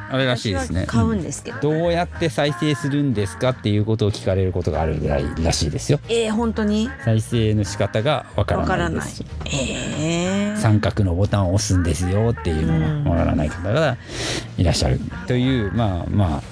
[0.10, 0.86] あれらしいですね。
[0.88, 6.00] 買うんですけど、どうやって再生するんですかっていうことを聞かれることがあるぐらいらしいですよ。
[6.08, 6.90] えー、本当に？
[7.04, 9.08] 再生の仕方がわからわからない。
[9.46, 13.98] えー、三角のボタンを押すんですよっていうのがわからない方が
[14.58, 16.44] いらっしゃるというまあまあね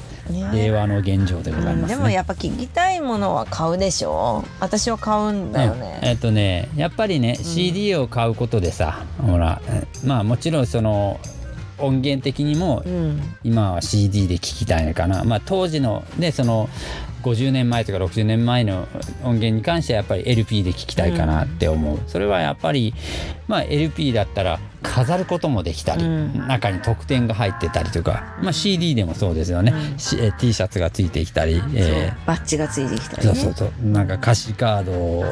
[0.53, 1.97] 令和の現状でございうん、ますね。
[1.97, 4.43] でもやっぱ聞きたいものは買うでしょ。
[4.59, 5.79] 私は買うんだようん。
[5.79, 11.19] ね、えっとねやっぱりね、CD を買うことでさほらえまあもちろんその
[11.77, 13.21] 音源的にもうん。
[13.43, 16.69] 今は CD で聴きたいのかな、まあ、当時のねその
[17.25, 18.87] 50年前とか60年前の
[19.23, 22.93] 音源に関してはやっぱり LP で聴きたいかなって思う、それはやっぱり、
[23.47, 26.47] まあ、LP だったら飾ることもできたり、うん。
[26.47, 29.97] 中に特典が入ってたりとか、まあ、CD でもそうですよね、うん。
[30.37, 32.27] T シャツがついてきたり、えー。
[32.27, 33.35] バッジがついてきたりね。
[33.35, 33.87] そうそうそう。
[33.89, 35.23] なんか歌詞カード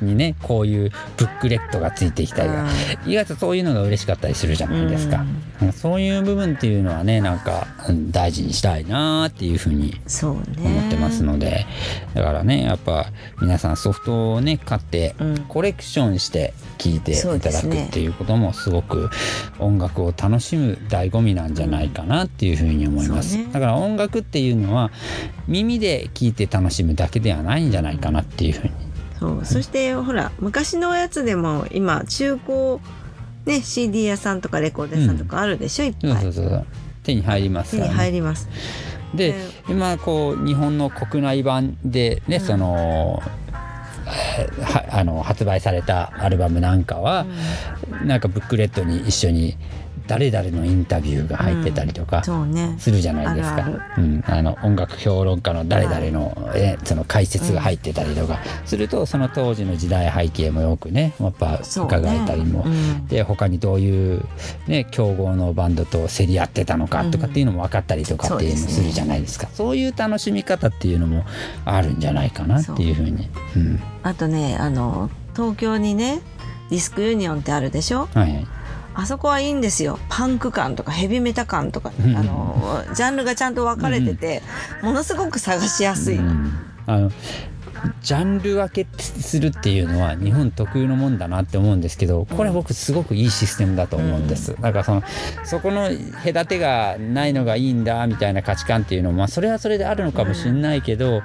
[0.00, 2.66] にねこういうブックレットがついてきたりが。
[3.06, 5.24] 意外とそういうのが嬉しかったりするじゃないですか,、
[5.72, 10.42] そういう部分っていうのはねなんかうん大事にしたいなーっていうふうにそうね。
[10.58, 13.06] 思ってますので、だからねやっぱ
[13.40, 15.38] 皆さんソフトをね買ってうん。
[15.48, 19.10] コレクションして聴いていただくっていうこともすごく
[19.58, 24.90] 音楽を楽しむ醍醐味なんじゃないかなっていうふうに思います、だから音楽っていうのは
[25.46, 28.72] 耳で聴いて楽しむだけではないんじゃないかなっていうふうに。
[29.20, 29.44] そう。
[29.44, 32.78] そしてほら昔のやつでも今中古
[33.46, 36.66] ね CD 屋さんとかレコード屋さんとかあるでしょ、いっぱそういそうそう。
[37.04, 38.48] 手に入ります手に入ります
[39.16, 39.34] でで
[39.68, 43.22] 今こう日本の国内版でね、その
[44.06, 47.26] えーはあの発売されたアルバムなんかは、
[48.04, 49.56] なんかブックレットに一緒に
[50.06, 52.74] 誰々のインタビューが入ってたりとかそうね。
[52.78, 63.06] するじゃないですか、うん、あの音楽評論家の誰々の,、えその解説が入ってたりとかするとその当時の時代背景もよくねやっぱ伺えたりも、うん。
[63.06, 64.22] で他にどういう、
[64.66, 71.24] ね、競合のバンドと競り合ってたのかとかっていうのも分かったりとかっていうのするじゃないですか、そういう楽しみ方っていうのも
[71.64, 73.28] あるんじゃないかなっていうふうに。
[73.56, 73.80] うん。
[74.02, 76.20] あとねあの東京にね
[76.70, 78.08] ディスクユニオンってあるでしょ？
[78.14, 78.46] はいはい
[78.94, 79.98] あそこはいいんですよ。
[80.08, 82.16] パンク感とかヘビメタ感とか、うん。
[82.16, 84.42] あのジャンルがちゃんと分かれてて、
[84.82, 86.20] ものすごく探しやすい。
[86.86, 87.10] あの
[88.00, 95.02] ジャンル分けするっていうのは日本特有のもんだなって思うんですけどこれは僕すごくいいシステムだと思うんです、だからその
[95.44, 95.90] そこの
[96.24, 101.22] 隔てがないのがいいんだみたいな価値観っていうのもまあそれはそれであるのかもしれないけど、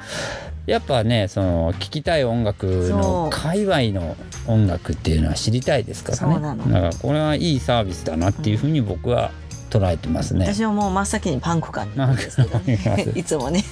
[0.69, 4.15] やっぱねその聴きたい音楽の界隈の
[4.47, 6.57] 音楽っていうのは知りたいですからね。
[6.71, 9.31] だからこれはいいサービスだなっていうふうに僕は
[9.69, 10.45] 捉えてますね。
[10.45, 12.79] 私はもう真っ先にパンク感になるんですけどね
[13.15, 13.63] いつもね。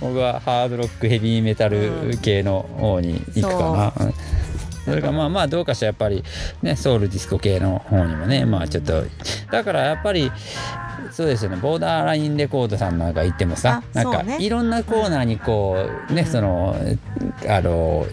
[0.00, 4.14] 僕はハードロックヘビーメタル系の方に行くかな、うん。
[4.84, 6.24] それがまあまあどうかしらやっぱり
[6.60, 9.04] ねソウルディスコ系の方にもねまあちょっと
[9.50, 10.32] だからやっぱり
[11.12, 11.56] そうですよね。
[11.56, 15.76] ボーダーラインレコードさんなんか行ってもさあなんかいろんなコーナーにこ
[16.08, 16.76] うねその
[17.48, 18.06] あの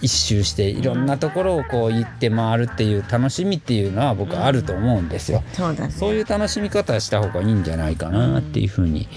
[0.00, 5.42] 一周していろんなところをこう行って回るっていう楽しみっていうのは僕はあると思うんですよ。
[5.52, 5.92] そうだね。
[5.92, 9.08] そういう楽しみ方した方がいいんじゃないかなっていうふうに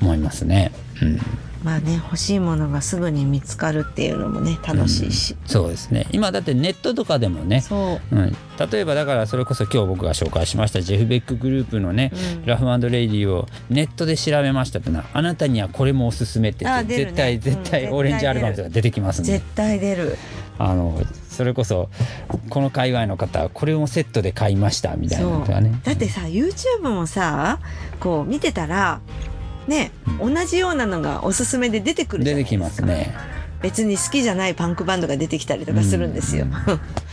[0.00, 0.72] 思いますね。
[1.00, 1.20] うん
[1.62, 6.06] まあね欲しいものがすぐに見つかるっていうのもね楽しいし、そうですね。
[6.12, 8.16] 今だってネットとかでもね、そう。
[8.16, 8.36] うん、
[8.70, 12.46] 例えばだからそれこそ今日僕が紹介しましたジェフ・ベックグループのね、うん。
[12.46, 16.84] ラフレイディをネットで調べましたってのはあなたにはこれもおすすめってね。
[16.84, 20.16] 絶対うん絶対うんオレンジアルバムとか出てきますんで、絶対出る。
[20.58, 21.88] あのそれこそ
[22.50, 27.58] この界隈の方はこれもセットで買いましたみたいなそうのとかねだってさ YouTube もさ
[27.98, 29.00] こう見てたら
[29.66, 29.90] ね、
[30.20, 32.86] 同じようなのがおすすめで出てくるじゃ出てきないですか。
[32.86, 33.14] ますね。
[33.62, 36.46] 別に好きじゃないパンクバンドが出てきたりとかするんですよ、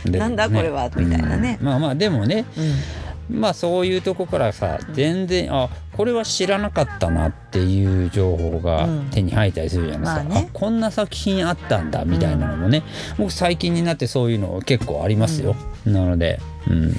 [0.04, 1.58] で なんだこれはみたいなね。
[1.60, 3.40] うんまあまあでもねうん。
[3.40, 9.08] まあそういうとこからさ全然あこれは知らなかったなっていう情報がうん。
[9.12, 10.48] 手に入ったりするじゃないですか、まあね。
[10.48, 12.82] あこんな作品あったんだみたいなのもね、
[13.16, 15.54] 僕最近になってそういうの結構ありますよ、
[15.86, 16.96] なので、うん、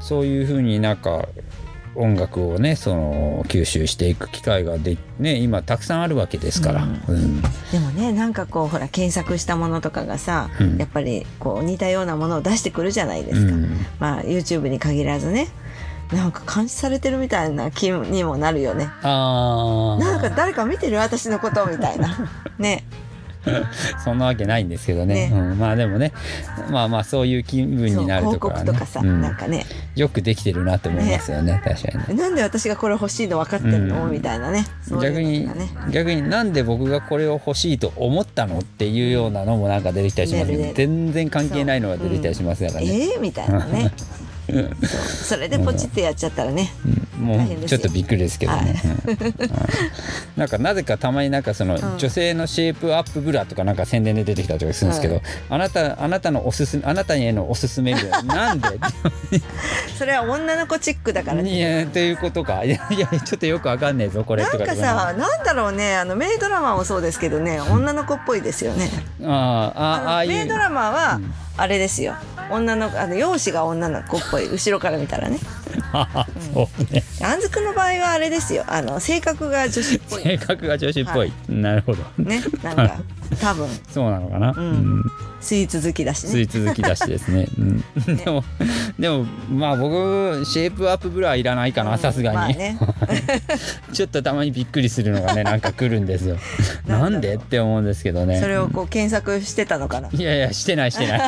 [0.00, 1.26] そういうふうになんか
[1.94, 7.42] 音楽をねその吸収していく機会がで、ね、今たくさんあるわけですから、うん。
[7.42, 10.78] でもねなんかこうほら検索したものとかがさ、うん。
[10.78, 13.68] やっぱりこう似たようなものを出してくるじゃないですか、うん。
[13.98, 15.48] まあ YouTube に限らずね。
[16.12, 18.90] なんか監視されてるみたいな気にもなるよね。
[19.02, 20.98] あなんか誰か見てる？
[20.98, 22.30] 私のことみたいな。
[22.58, 22.84] ね
[24.04, 25.28] そんなわけないんですけどね。
[25.28, 25.30] ね。
[25.32, 26.12] うん、まあでもね
[26.70, 28.66] まあまあそういう気分になる広ところはね。
[28.66, 29.20] 告とかさ、うん。
[29.20, 29.66] なんかね。
[29.94, 31.60] よくできてるなって思いますよね。
[31.64, 32.22] 確かにね。
[32.22, 34.12] なんで私がこれ欲しいの分かってるの、うん。
[34.12, 34.66] みたいなね。
[34.86, 35.48] そういう逆に
[35.90, 43.92] 逆になんで僕がこれを欲しいと思ったのっていうようなのもなんか出てきたりしますけど、全然関係ないのが出てきたりしますからね、えー、みたいなね。
[44.84, 49.10] それでポチってやっちゃったらね、うんもうちょっとびっくりですけどね、うん。
[49.10, 49.18] うん。
[50.36, 51.98] なんかなぜかたまになんかそのん。
[51.98, 55.24] 女性のシェイプアップブラとかなんか宣伝で出てきたりとかするんですけど、はい。
[55.50, 58.68] あなたあなたのおすすめあなたへのおすすめな なんで？
[59.98, 61.50] それは女の子チックだからね。
[61.50, 62.64] いやっていうことか。
[62.64, 65.96] いやいやちょっとよくわかんねえぞこれなんかさなんだろうね。
[65.96, 67.60] あのメイドラマもそうですけどね。
[67.60, 68.90] 女の子っぽいですよね。
[69.22, 70.30] あーあああいう。
[70.30, 71.20] メイドラマは
[71.56, 72.14] あれですよ
[72.52, 75.38] 女のあの容姿が女の子っぽい後ろから見たらね。
[76.54, 77.02] そうね。
[77.22, 78.64] あんずくんの場合はあれですよ。
[78.66, 80.22] あの性格が女子っぽい。
[80.22, 82.02] 性格が女子っぽい、はなるほど。
[82.18, 83.00] ねなんか
[83.40, 83.68] 多分。
[83.90, 84.56] そうなのかな、ん。
[84.56, 85.02] うん。
[85.42, 86.42] スイーツ好きだしスイね。
[86.42, 87.82] ーツ好きだしですね、うん、
[88.16, 88.44] でも
[88.98, 92.78] でもまあ僕シェイプアップブラはいらないかなさすがに、まあね。
[93.92, 96.36] ちょっとたまにびっくりするのがね なんか来るんですよ。
[96.86, 98.40] なんんでって思うんですけどね。
[98.40, 100.08] それをこう検索してたのかな。
[100.12, 101.20] いやいやしてないしてない。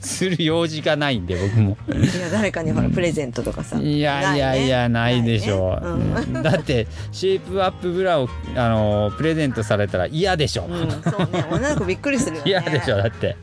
[0.00, 1.76] する用事がないんで僕も。
[1.88, 3.78] や誰かにほらプレゼントとかさ。
[3.78, 6.24] いやいやいやないでしょう、ね。
[6.32, 6.42] うん。
[6.42, 12.50] だってシェイプアップブラをあのプレゼントされたら嫌でしょ、うん、うん、そうね女の子びっくりするよね。
[12.50, 13.36] 嫌でしょだって。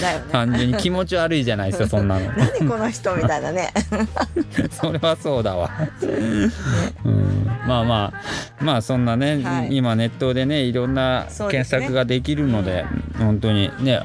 [0.00, 0.26] だよね。
[0.30, 2.32] 単純に気持ち悪いじゃないですかそんなの。
[2.32, 3.72] 何この人みたいなね。
[4.70, 5.70] それはそうだわ、
[7.04, 8.12] うん、まあま
[8.60, 9.76] あまあそんなね、はい。
[9.76, 12.84] 今ネットでねいろんな検索ができるので
[13.18, 14.00] 本当にね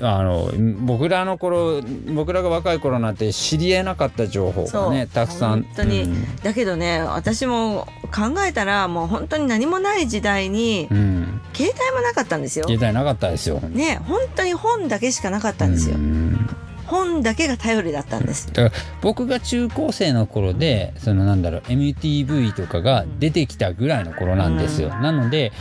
[0.00, 1.82] あの僕らの頃
[2.14, 5.62] 僕らが若い頃なんて知りえなかった情報がねたくさん。
[5.62, 6.36] 本当に、うん。
[6.36, 11.40] だけどね私も考えたらもう本当に何もない時代に、うん。
[11.54, 12.66] 携帯もなかったんですよ。
[12.68, 13.60] 携帯なかったですよ。
[13.60, 16.48] ね本当に本だけしかなかったんですよ、うん。
[16.86, 18.46] 本だけが頼りだったんです。
[18.48, 25.52] だから僕が中高生の頃でそのなんだろう MTV とかが出てきたぐらいの頃なんですよ、なので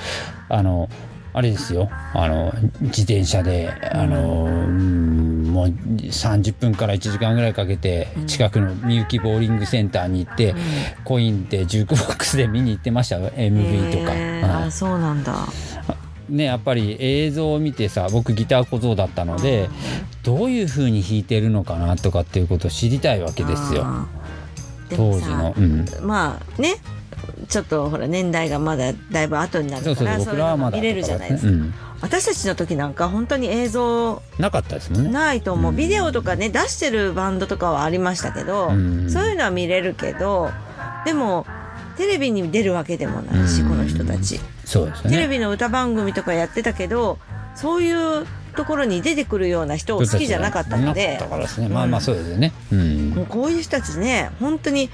[0.50, 0.90] あの
[1.38, 1.88] あれですよ。
[2.16, 10.56] あの自転車であの、うんもう30分から1時間ぐらいかけて近くのみゆきボーリングセンターに行って、
[11.04, 13.18] コインでジュークボックスで見に行ってました。
[13.18, 14.48] よ MV とか、へー。
[14.48, 14.64] はい。
[14.66, 15.48] あそうなんだ。
[16.28, 19.70] ねやっぱり映像を見てさ僕ギター小僧だったので
[20.24, 23.86] どういう風に弾いてるのかなとかっていうことを知りたいわけですよ。
[24.90, 25.54] 当時の。
[25.56, 25.86] うん。
[26.02, 26.78] まあね
[27.48, 31.74] ちょっとほら年代がまだだいぶ後になるからそういうのが見れるじゃないですか、うん。
[32.02, 35.10] 私たちの時なんか本当に映像なかったですね。
[35.10, 35.78] ないと思う、うん。
[35.78, 39.10] ビデオとかね出してるバンドとかはありましたけど、うん。
[39.10, 40.52] そういうのは見れるけど
[41.06, 41.46] でも
[41.98, 43.70] テレビに出るわけでもないし、うん。
[43.70, 44.40] この人たち。
[44.66, 45.16] そうですよね。
[45.16, 47.18] テレビの歌番組とかやってたけど
[47.56, 48.28] そういう
[48.58, 51.20] ところに出てくるような人を好きじゃなかったので。
[51.60, 51.70] ね。
[51.70, 52.52] まあまあそうですよね。
[52.72, 53.10] うん。
[53.12, 54.90] もうこういう人たちね本当に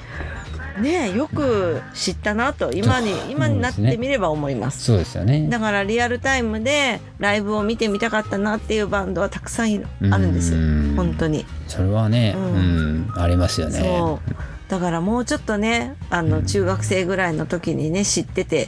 [0.80, 4.84] ねよく知ったなと今に今になってみれば思います。
[4.84, 5.48] そうですよね。
[5.50, 10.56] だからリアルタイムでライブを見てみたかったなっていうバンドはたくさんあるんです
[10.96, 11.46] 本当に。
[11.68, 13.80] それはね、ううんん、ありますよね。
[13.80, 14.36] そう
[14.70, 18.68] だからもうちょっとねあの中学生ぐらいの時にね知ってて。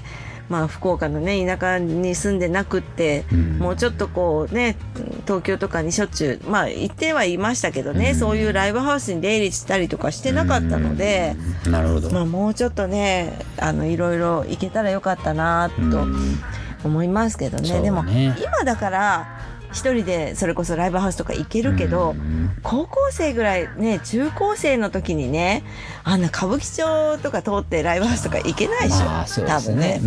[0.50, 3.60] まあ、福岡のね田舎に住んでなくって、うん。
[3.60, 4.78] もうちょっとこうね
[5.26, 8.16] 東京とかにしょっちゅうまあ行ってはいましたけどね、うん。
[8.16, 11.36] そういうライブハウスに出入りしたりとかしてなかったので、
[11.66, 11.72] うん。
[11.72, 12.12] なるほど。
[12.12, 16.40] まあ、もうちょっとねあのいろいろ行けたらよかったなとうん。
[16.84, 19.28] 思いますけどね,、ねでも今だから
[19.76, 22.52] 一人でそれこそライブハウスとか行けるけど、うん。
[22.64, 25.64] 高校生ぐらいね中高生の時にね
[26.04, 30.00] あんな歌舞伎町とか通ってライブハウスとか行けないでしょ、まあ多分すね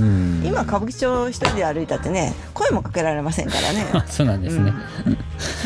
[0.45, 3.87] 今歌舞伎町一人で歩いたってね声もかけられませんからね。
[4.09, 4.73] そうなんですね。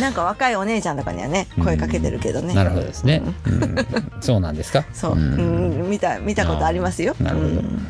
[0.00, 3.22] なんか若いお姉ちゃんとかにはね声かけてるけどね、なるほどですね。
[3.46, 3.76] うん。
[4.20, 4.84] そうなんですか？
[4.92, 5.18] そう、ん。
[5.18, 5.90] うん。
[5.90, 7.14] 見た見たことありますよ。
[7.20, 7.48] なるほど。
[7.48, 7.86] うん。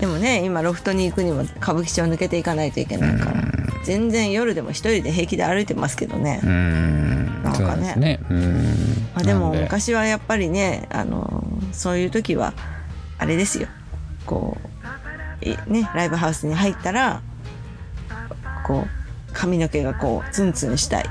[0.00, 3.42] でもね今ロフトに行くにも歌舞伎町抜けていかないといけないから、
[3.84, 7.42] 全然夜でも一人で平気で歩いてますけどね、うん。
[7.42, 7.94] なんかね。
[7.96, 8.20] ね。
[8.30, 8.52] うん。
[9.14, 12.54] まあ、でも昔はやっぱりねあのそういう時は
[13.18, 13.68] あれですよ。
[14.26, 17.22] こういねライブハウスに入ったら
[18.64, 21.04] こう髪の毛がこうツンツンしたい、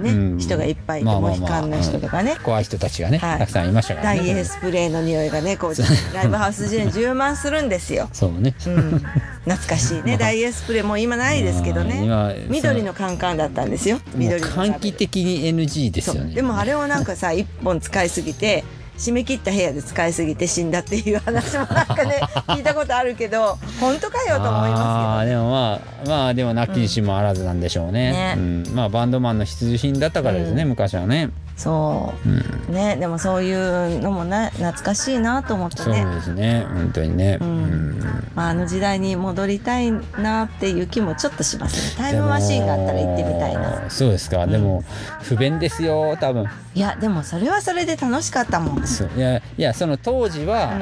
[0.00, 0.38] ねうん。
[0.38, 3.38] 人がいっぱいいて、モヒカンの人とかね、怖い人たちがね、はい。
[3.38, 4.20] たくさんいましたからね。
[4.20, 8.08] ダイエースプレーの匂いがねこうライブハウス中に充満するんですよ。
[8.12, 8.54] そうね。
[8.66, 8.98] うん、
[9.44, 12.46] 懐かしいね、ダイエースプレーもう今ないですけどね。
[12.48, 14.00] 緑のカンカンだったんですよ。
[14.14, 16.34] 緑の換気的に NG ですよね。
[16.34, 18.64] でもあれをなんかさ一本使いすぎて
[18.98, 28.34] 締め切った部屋で使いすぎて死んだっていう話もなんかね 聞いたことあるけど本当かよと思いあまーでもまあまあでもなきにしもあらずなんでしょうね,、ね。
[28.36, 28.64] うん。
[28.74, 30.68] まあバンドマンの必需品だったからですね、うん。
[30.70, 32.28] 昔はね、すけどそう。
[32.28, 36.64] うん、ねでもそういうのもな懐かしいなと思ってそうねですね。
[36.72, 37.48] 本当にね、うん。
[37.48, 37.98] うん。
[38.34, 42.02] まあ、あの時代に戻りたいなっていう気もちょっとしますね。
[42.02, 43.90] タイムマシーンがあったら行ってみたいな。
[43.90, 44.84] そうですか、でも
[45.22, 46.46] 不便ですよ多分。
[46.74, 48.78] いやでもそれはそれで楽しかったもん。
[48.78, 50.74] いやいやその当時は、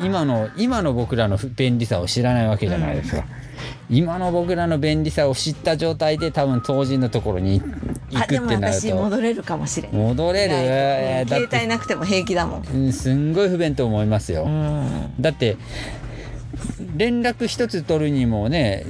[0.00, 3.24] 今の今の僕らの不便利さを知らないわけじゃないですか、
[3.90, 7.60] 今の僕らの便利さを知った状態で多分当時のところに
[8.10, 10.00] 行くってなると私戻れるかもしれない。
[10.00, 10.48] 戻れ
[11.24, 12.66] る、携帯なくても平気だもん。
[12.66, 15.14] うんすんごい不便と思いますよ、うん。
[15.20, 15.56] だって
[16.96, 18.84] 連絡一つ取るにもね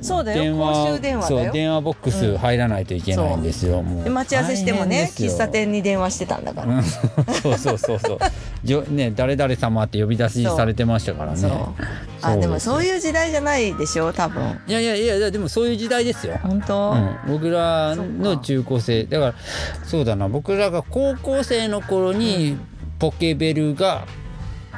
[0.00, 0.56] そうだよ。
[0.56, 6.82] 公衆電話だそうよ電話ボックス入らないといけないんですよ、もうで待ち合わせしてもね喫茶店に電話してたんだから、うん。
[6.82, 8.18] そうそうそうそう。
[8.64, 11.50] じょね誰々様って呼び出しされてましたからね。
[12.22, 14.42] あでもそうういう時代じゃないでしょ多分。
[14.66, 16.38] いやいやいやでもそういう時代ですよ。
[16.42, 19.04] 本当、うん、僕らの中高生。
[19.04, 19.34] だから
[19.84, 20.28] そうだな。
[20.28, 22.56] 僕らが高校生の頃に
[22.98, 24.06] ポケベルが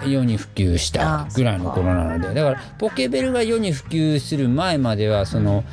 [0.05, 5.65] 世に普及したぐらいの頃なのでだからポケベルが世に普及する前まではその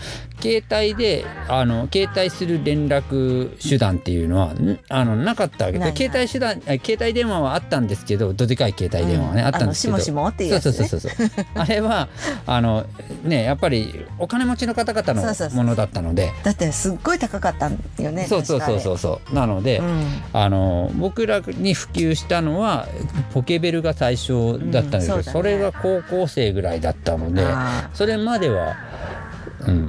[0.42, 9.48] 携帯であの携帯する連絡手段っていうのはんあのなかったわけで携帯手段あ携帯電話はあったんですけどどでかい携帯電話はね、うん。
[9.48, 9.98] あったんですけど。
[9.98, 10.62] しもしもっていうね。
[10.62, 11.12] そうそうそうそう
[11.56, 12.08] あれは
[12.46, 12.86] あの
[13.24, 16.32] ねやっぱりお金持ちの方々のものだったので。
[16.44, 18.94] だってすっごい高かったんよねそうそうそうそう。
[18.96, 20.06] うそうなので、うん。
[20.34, 22.88] あの僕らに普及したのは
[23.34, 25.34] ポケベルが最初だったんですけど、うんそね。
[25.34, 28.74] それが高校生ぐらいだったのであそれまでは、うん、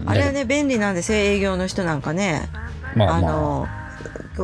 [0.06, 2.48] あれはね便利なんですよ営業の人なんかね。
[2.52, 3.20] あまあ。
[3.20, 3.84] まあ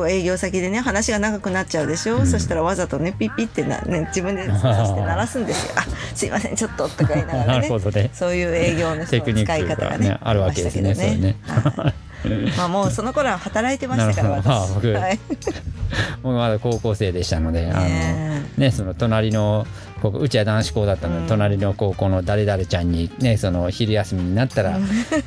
[0.07, 5.81] 営業先でね話が長くなっちゃうでしょ、そしたらわざとねピッピってな、ね、自分で操作して鳴らすんですよ「あ
[6.15, 8.09] すいませんちょっと」とか言いながら なねね。
[8.13, 11.93] そういう営業の人の使い方がねがねあるわけですねありましたけどはい
[12.57, 14.49] まあもうその頃は働いてましたからなるほど。
[14.49, 15.19] まあ私、僕はい、
[16.23, 19.65] 僕まだ高校生でしたので、あのねねその隣の
[20.01, 21.27] ここうちは男子校だったので、うん。
[21.27, 24.79] 隣の高校の誰々ちゃんにねその昼休みになったら、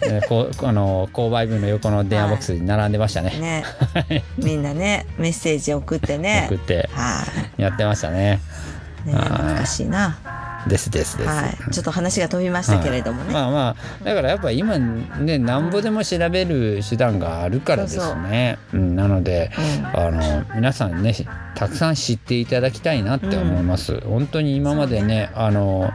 [0.02, 3.30] えこうあの購買部の横の電話ボックスに並んでましたね。
[3.40, 4.24] ね。
[4.38, 6.46] みんなねメッセージ送ってね。
[6.48, 7.24] 送っては
[7.56, 8.40] やってましたね。
[9.06, 10.18] い、ね、懐かしいな
[10.66, 11.28] ですですです。
[11.28, 18.58] はい、ちょっと話が飛びましたけれどもね、まあまあだからやっぱ今ねなんぼでも調べる手段があるからですね。
[18.72, 19.50] うん、なので、
[19.94, 21.14] あの皆さんね
[21.54, 24.00] たくさん知っていただきたいなって思います。
[24.00, 25.90] 本当に今までねあの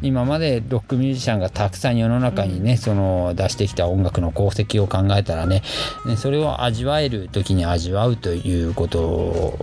[0.00, 5.62] 今までロックミュージシャンがたくさん世の中にね、その出してきた音楽の功績を考えたらね
[6.06, 9.56] ねそれを味わえる時に味わうということ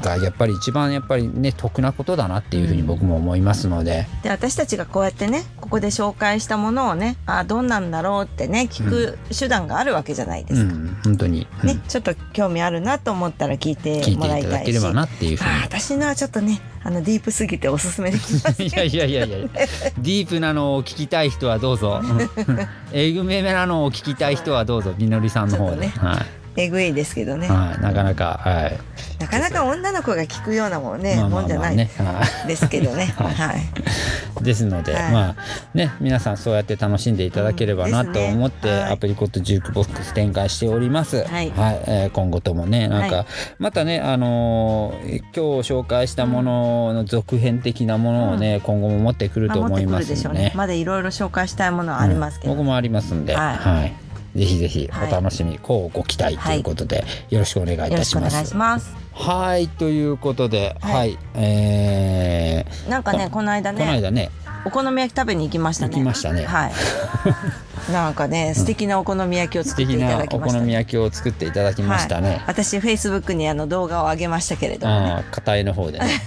[0.00, 4.06] がやっぱり一番やっぱりね得なことだなっていうふうに僕も思いますので。
[4.22, 10.74] で私たちがこうやってねここで紹介したものをねあどんなんだろうってね聞く手段があるわけじゃないですか。
[10.74, 11.68] うん、本当に、うん。
[11.68, 14.50] ね、ちょっと興味あるなと思ったら聞いて聞いてもらいたいし。
[14.50, 18.66] いただければなっていうふうあ私のはちょっとねあのディープすぎておすすめできません。
[18.66, 19.36] にいやいやいやいや。
[19.36, 22.00] ディープなのを聞きたい人はどうぞ。
[22.02, 22.28] うん。
[22.92, 28.78] えぐめめなのを聞きたい人はどうぞみのりさんの方で、ちょっとはいえぐいですけどね、はい、なかなか、はい、
[29.18, 32.48] なかなか女の子が聞くようなもんね、まあまあもんじゃないまあね、はい。
[32.48, 33.14] ですけどね。
[33.16, 33.34] はい。
[33.34, 34.42] はい。
[34.42, 35.12] ですので、はい。
[35.12, 35.36] まあ
[35.74, 38.92] ね皆さんそうやって楽しんでいただければなと思って、はい。
[38.92, 41.24] アプリコットジュークボックス展開しております。
[41.24, 41.52] はい。
[41.56, 43.26] えー今後ともねなんか、はい。
[43.58, 50.44] またねあのー今日紹介したものの続編的なものをね、今後も持ってくるとまあ持ってく思いまるでしょうすんでね。
[50.46, 50.52] ね。
[50.54, 53.56] まだいろいろ紹介したいものはありますけど、僕もありますんで、はい。
[53.56, 53.94] はい。
[54.34, 55.08] ぜひぜひはい。
[55.08, 58.06] お楽しみ、こうご期待ということで、よろしくお願いいたします。
[58.06, 58.94] しくお願いします。
[59.12, 64.30] はいということで、は、はいいえーなんかねこの間このね間ね、
[64.64, 65.94] お好み焼き食べに行きましたね。
[65.94, 66.44] 行きましたね。
[66.44, 66.72] はい
[67.90, 70.60] なんかね素敵なお好み焼きを素作っていただきましたね。
[70.60, 71.52] 好み焼きを作ってい。
[71.52, 72.28] ただきましたね。
[72.30, 75.24] はい、私フェイスブックにあの動画を上げましたけれどもね。
[75.30, 76.20] 片絵の方でね。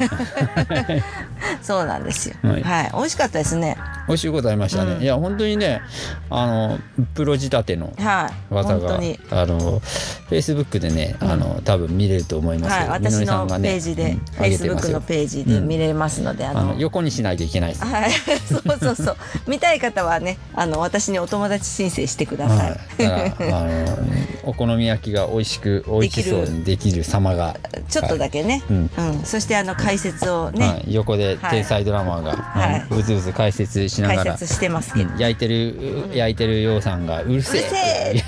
[1.62, 2.36] そうなんですよ。
[2.44, 2.64] はい。
[2.64, 3.78] はい、美味しかったですね。
[4.08, 4.94] 美味しいことありましたね。
[4.94, 5.02] うん。
[5.02, 5.82] いや、本当にね、
[6.30, 6.80] あの、
[7.16, 8.54] プロ仕立てのはい。
[8.54, 9.20] 技が、本当に。
[9.32, 16.60] あの、フェイスブックでね、あの、多分見れると思いますはい、けど、みの私のページで、うんフェイスブックのページで見れますので、あの。
[16.60, 17.86] あの横にしないといけないです。
[17.86, 19.18] はい、そうそうそう。
[19.48, 23.98] 見たい方はねあの私にお友達申請してください、はい、あの
[24.44, 27.06] お好み焼きが美味しく美味しそうにできる。
[27.06, 27.56] 様が、
[27.88, 28.90] ちょっとだけね、うん。
[28.98, 29.24] うん。
[29.24, 31.52] そしてあの解説をね、はい、横ではい。
[31.52, 32.82] 天才ドラマーが、はい。
[32.82, 35.18] あのうずうず解説しながら、解説してますけど、うん。
[35.18, 38.24] 焼いてる焼いてるようさんがうるせえ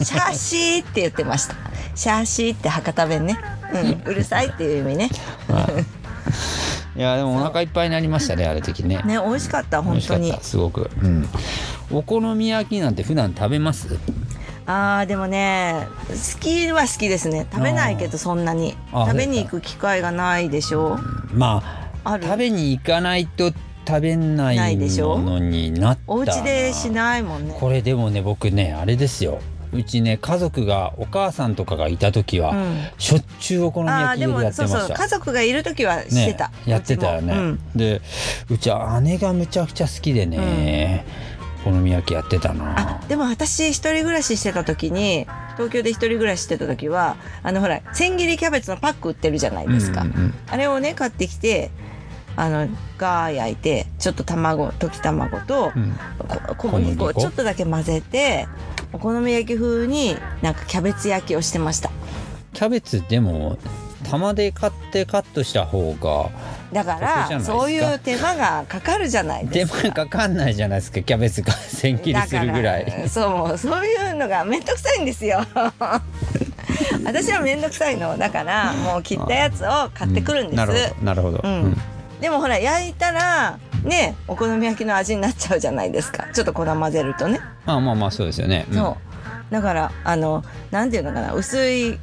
[0.00, 1.56] シャーシーって言ってました。
[1.94, 3.38] シャーシーって博多弁ね、
[3.72, 5.10] うん、うるさいっていう意味ね
[6.96, 9.02] いやでもお腹いっぱいになりましたねある時ね。
[9.04, 10.30] ね美味しかった本当に。
[10.32, 11.28] たすごく、うん、
[11.90, 13.98] お好み焼きなんて普段食べます？
[14.66, 17.46] あーでもね好きは好きですね。
[17.50, 18.76] 食べないけどそんなに。
[18.92, 20.98] 食べに行く機会がないでしょ
[21.32, 22.24] まあある？
[22.24, 23.52] 食べに行かないと
[23.86, 27.56] 食べなないいでしょものになったお家でしないもんね。
[27.58, 29.40] これでもね僕ねあれですよ
[29.74, 32.86] うちね家族がお母さんとかがいた時は、うん。
[32.98, 34.86] しょっちゅうお好みあーで焼き家でやもそうってました。
[34.86, 37.60] そう家族がいる時はしてた、ね、やってたよね、うん。
[37.74, 38.00] で
[38.50, 41.04] うちは姉がむちゃくちゃ好きでね、
[41.62, 43.00] お好み焼きやってたな。
[43.00, 50.34] あでも私一人暮らししてた時に東京で一人暮らししてた時はあのほら千切りキャベツのパック売ってるじゃないですか、うんうんうん。
[50.48, 51.70] あれをね買ってきて
[52.36, 52.68] あの
[52.98, 55.96] ガー焼いてちょっと卵溶き卵とうん。
[56.18, 58.48] こ小麦粉をちょっとだけ混ぜて
[58.94, 61.90] お好み焼き風になんかキャベツ焼きをしてました。
[62.52, 63.58] キャベツでも
[64.08, 66.30] 玉で買ってカットした方が
[66.72, 69.78] だからそういう手間がかかるじゃない手ですか。
[69.88, 71.02] 間かかんないじゃないですか？
[71.02, 73.08] キャベツが千切りするぐらい。
[73.08, 75.44] そうそういうのが面倒くさいんですよ。
[77.04, 81.76] 私は面倒くさいのだからもう切ったやつを買ってくるんです、なるほどなるほど、うん。
[82.20, 86.26] でもほら焼いたらねお好み焼きの味になっちゃうじゃないですか。
[86.32, 88.76] ちょっと粉混ぜるとね、まあまあまあそうですよね、うん。
[88.76, 88.96] そ
[89.50, 89.52] う。
[89.52, 91.32] だからあのなんていうのかな。
[91.34, 91.98] 薄い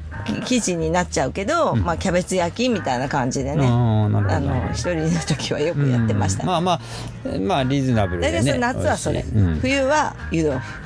[0.46, 1.80] 生地になっちゃうけど、うん。
[1.82, 3.70] まあキャベツ焼きみたいな感じでね、あ
[4.08, 6.48] の一人の時はよくやってました、うん。
[6.48, 6.80] まあまあ
[7.40, 8.58] まあリーズナブルでね。
[8.58, 9.26] 夏はそれ、
[9.62, 10.81] 冬は湯豆腐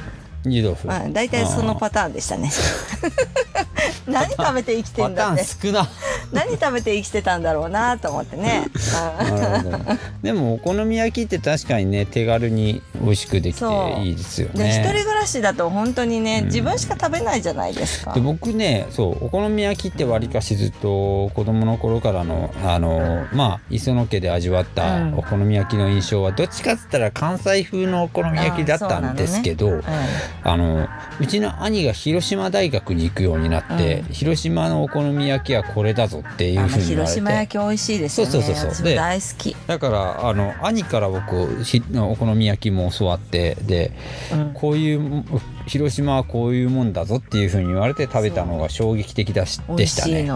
[0.46, 2.52] 湯豆腐うん、大体そのパターンでしたね。
[4.08, 5.68] 何食べて生きてパターンんだって。
[5.68, 5.90] 少な。
[6.32, 8.66] 何食べて生きてたんだろうなと思ってね。
[10.22, 16.46] でもお好み焼きって確かにね手軽に美味しくできていいですよで一人ね暮らしだと本当にね、うん。
[16.46, 18.14] 自分しか食べないじゃないですか。
[18.14, 18.22] で。
[18.22, 25.16] 僕ねそうお好み焼きってわりかしずっと子供の頃からのあのまあ磯野家で味わったうん。
[25.16, 29.84] お好み焼きの印象はどっちかっつったら関西風のお好み焼きだったんですけどうん
[30.44, 30.88] あの
[31.20, 38.32] うちの兄が広島大学に行くようになって、う広島のお好み焼きはこれだぞっていうふうに広島焼き美味しいですよね。
[38.32, 38.96] そうそうそうそう。
[38.96, 39.56] 大好き。
[39.68, 43.92] だからあの兄から僕ひお好み焼きも教わってで
[44.32, 44.54] うん。
[44.54, 45.15] こういう
[45.66, 50.30] 広島はこういうもんだぞっていうふうに言われて食べたのが衝撃的だしでしたね。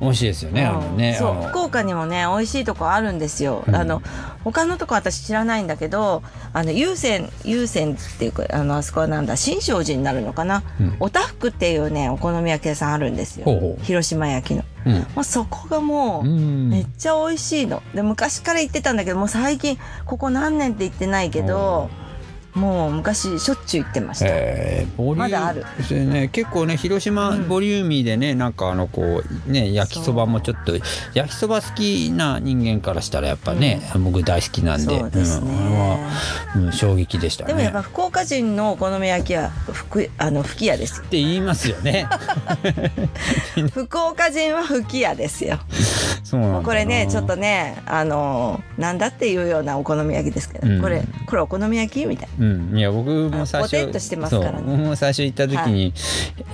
[0.00, 1.48] 美味しいですよねあのねそう。
[1.50, 3.76] 福岡にもね美味しいとこあるんですよ、うん。
[3.76, 4.00] あの
[4.44, 6.22] 他のとこ私知らないんだけど
[6.54, 10.96] あの有線有線っていうかあのあそこはなんだ新勝寺になるのかな、うん。
[11.00, 13.44] おたふくっていうねお好み焼き屋さんあるんですよ。
[13.44, 13.84] ほうほう。
[13.84, 14.64] 広島焼きの。
[14.86, 14.94] うん。
[15.14, 16.70] もうそこがもう、うん。
[16.70, 17.82] めっちゃ美味しいの。
[17.94, 21.90] で昔から行ってたんだけどもう最近ここ何年って行ってないけど
[22.54, 25.64] もう昔しょっちゅう行ってました、えーまだある。
[25.86, 27.48] それね結構ね広島うん。
[27.48, 30.72] ボリューミーでね、なんかあのこうね焼きそばもちょっと
[31.14, 34.98] 焼きそば好きな人間からしたらやっぱね、僕大好きなんで。
[34.98, 35.98] そうですね、ん、あれは、
[36.56, 37.48] うん、衝撃でしたね。
[37.48, 41.04] でもやっぱ福岡人のお好み焼きは福あの吹き屋ですよ。
[41.06, 42.06] って言いますよね。
[43.72, 45.58] 福岡人は吹き屋ですよ。
[46.24, 50.82] そうこれねちょっとねあのなんだっていうようなお好み焼きですけど、うん。
[50.82, 52.06] これこれお好み焼き？
[52.06, 54.62] みたいなうん、いや僕も最初ポテッとしてますからね。
[54.64, 55.92] 僕も最初行った時に、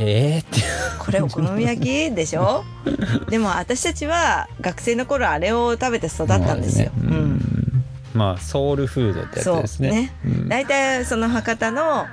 [0.00, 0.60] えーって。
[0.98, 2.64] これお好み焼きでしょ？
[3.30, 6.90] でも私たちは学生の頃あれを食べて育ったんですよ、
[8.12, 9.90] まあソウルフードってやつそうですね。
[9.90, 10.12] ね。
[10.24, 10.48] うん。
[10.48, 12.06] 大体その博多の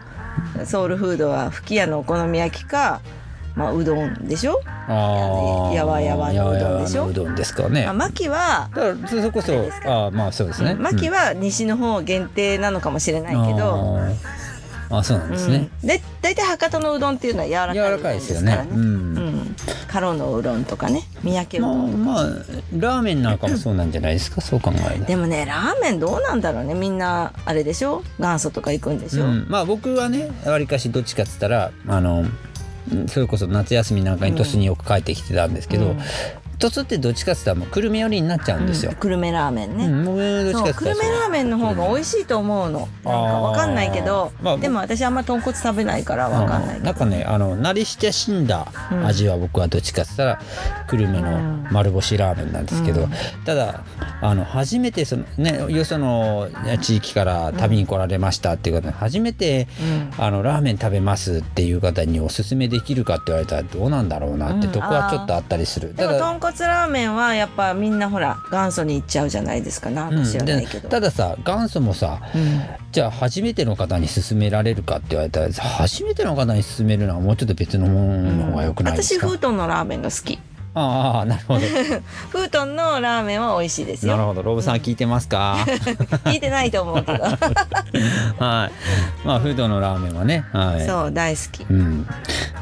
[0.66, 3.02] ソウルフードは吹き屋のお好み焼きか、
[3.56, 4.60] まあ、うどんでしょ？
[4.90, 7.06] やわやわのうどんでしょ？
[7.06, 7.86] うどんですかね。
[7.86, 9.54] まあ、牧はだからそそこそ
[9.86, 10.74] ああまあそうですね。
[10.74, 14.00] 牧は西の方限定なのかもしれないけど、
[14.90, 15.70] あそうなんですね。
[15.82, 18.68] うん、で大体博多のうどんっていうのは柔らかい柔らかいですよね。
[18.72, 18.74] う。
[18.74, 19.16] うん。
[19.16, 19.56] ん、
[19.88, 21.04] カロのうどんとかね。
[21.24, 22.24] 三宅うまあどん、まあ
[22.78, 24.42] ラーメンなんかもそうなんじゃないですか？
[24.42, 25.06] そう考えると。
[25.06, 26.74] でもねラーメンどうなんだろうね。
[26.74, 28.04] みんなあれでしょ？
[28.20, 32.34] 元祖とか行くんでしょ、うん、まあ僕はねわりかしどっちかっつったらあのうん
[33.08, 35.96] それこそ夏休みなんかに年によく帰ってきてたんですけど、
[36.68, 38.92] うん鳥栖ってどっちかっつったらもう久留米寄りになっちゃうんですよ。
[38.92, 38.98] うん。
[38.98, 42.80] 久留米ラーメンね、うん、僕どっちそうかっつったら久留米ラーメンの方が美味しいと思うの。
[42.80, 48.68] なんかわかんないけど、まあでも私あんま豚骨食べないからわかんないけど、なんかねあの慣れ親しんだ
[49.06, 50.42] 味は僕はどっちかっつったら
[50.88, 53.12] 久留米の丸干しラーメンなんですけど、うん。
[53.46, 53.84] ただ
[54.22, 56.50] あの初めてそのねよその
[56.82, 59.68] 地域から旅に来られましたっていう方に初めて、
[60.18, 64.72] あのラーメン食べますっていう方におすすめできるかって言われたらどうなんだろうなってうん。
[64.72, 65.94] とこはちょっとあったりする。
[65.94, 69.90] ただ豚骨ラーメンはやっぱみんなほら元祖に行っちゃうじゃないですか。
[69.90, 72.62] なんか知らないけど、でたださ元祖もさうん。
[72.92, 80.38] じゃあ初めての方に勧められるかって言われたら初めての方に勧めるのはもうちょっと別のものの方が良くないですか、私フートンのラーメンが好き
[80.76, 81.60] ああなるほど。
[81.60, 84.14] フートンのラーメンは美味しいですよ。
[84.14, 84.42] なるほど。
[84.42, 85.58] ロブさん聞いてますか、
[86.26, 87.24] 聞いてないと思うけど。
[88.44, 89.28] はい。
[89.28, 90.46] まあフードのラーメンはね。
[90.52, 90.86] はい。
[90.86, 91.64] そう大好き。
[91.70, 92.08] うん、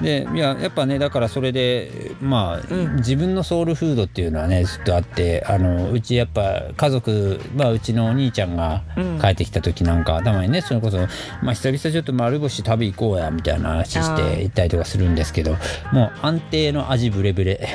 [0.01, 2.95] でいややっぱねだからそれでまあ、うん。
[2.97, 9.19] 自分のソウルフードっていうのはねずっとあってあのうちやっぱ家族、まあ、うちのお兄ちゃんがうん。
[9.21, 10.97] 帰ってきた時なんか、たまにねそれこそ、
[11.41, 15.55] まあ、久々ちょっと丸干し食べ行こうやみたいな話して行ったりとかするんですけど
[15.91, 17.69] もう安定の味ブレブレ。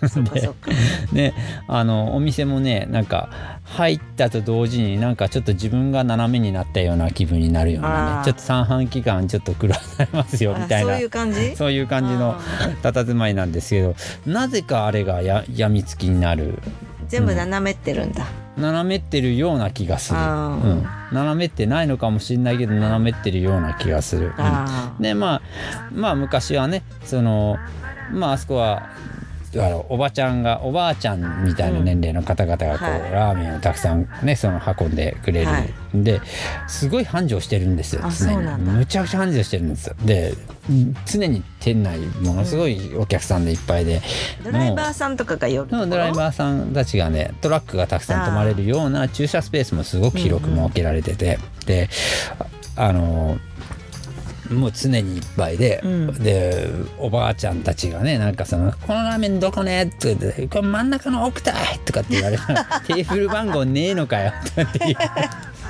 [0.00, 0.08] うん。
[0.08, 0.70] そっかそっか。
[1.12, 1.34] で
[1.66, 3.28] あのお店もねなんか
[3.64, 8.24] 入ったと同時になんかちょっと自分が斜めになったような気分になるようなね。
[8.24, 10.92] ちょっと三半期間ちょっと苦労されますよみたいな。
[10.92, 11.54] あそういう感じ？
[11.56, 12.38] そういう感じの
[12.82, 13.94] 佇まいなんですけど
[14.26, 16.58] なぜかあれがややみつきになる。
[17.08, 18.26] 全部斜めってるんだ、
[18.58, 24.34] 斜めってるような気がする、うん、斜めってないのかもしれないけど斜めってるような気がする、うん。
[24.36, 25.42] あでまあ
[25.90, 27.56] まあ昔はねその
[28.12, 28.90] まああそこは
[29.54, 33.12] あのおばちゃんがおばあちゃんみたいな年齢の方々がこう、はい。
[33.12, 35.46] ラーメンをたくさんねその運んでくれる。
[35.46, 35.96] はい。
[35.96, 36.20] んで
[36.66, 38.62] すごい繁盛してるんですよあ常に。
[38.62, 39.96] むちゃくちゃ繁盛してるんですよ。
[40.04, 40.34] で
[41.06, 44.02] 常に店内ものすごいお客さんでいっぱいで、
[44.44, 45.86] ドライバーさんとかが寄るところ？
[45.86, 51.88] のドライバーさんたちがねトラックがたくさん止まれるような駐車スペースもすごく広く設けられてて、で
[52.76, 53.38] ああの
[54.50, 56.66] もう常にいっぱいで、うんで
[56.98, 64.94] おばあちゃんたちがねなんかその「このラーメンどこね?」って言って「これ真ん中の奥たい!」とかって言われたら「テーブル番号ねえのかよ」とかって言う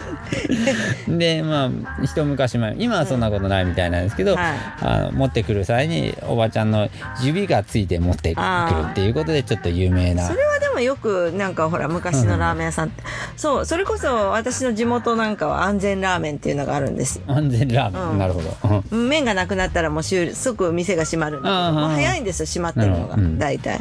[1.09, 1.71] でまあ
[2.03, 4.57] 一昔前今はそんなことないみたいなんですけど、はい。
[4.81, 6.89] あの持ってくる際におばちゃんの
[7.23, 8.45] 指がついて持ってくる
[8.91, 10.27] っていうことでちょっと有名な。
[10.27, 13.03] それはでもよくなんかほら昔のラーメン屋さんって、
[13.37, 17.17] そうそれこそ私の地元なんかは安全ラーメンっていうのがあるんです。
[17.19, 18.19] よ安全ラーメン、うん。
[18.19, 23.81] なるほど、うん麺がなくなったらもう即店が閉まるんう早いんですよ閉まってるのが大体。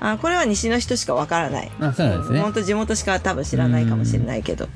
[0.00, 1.70] あこれは西の人しかわからない。
[1.80, 2.40] あそうなんですね。
[2.40, 4.68] 本当地元しか多分知らないかもしれないけど。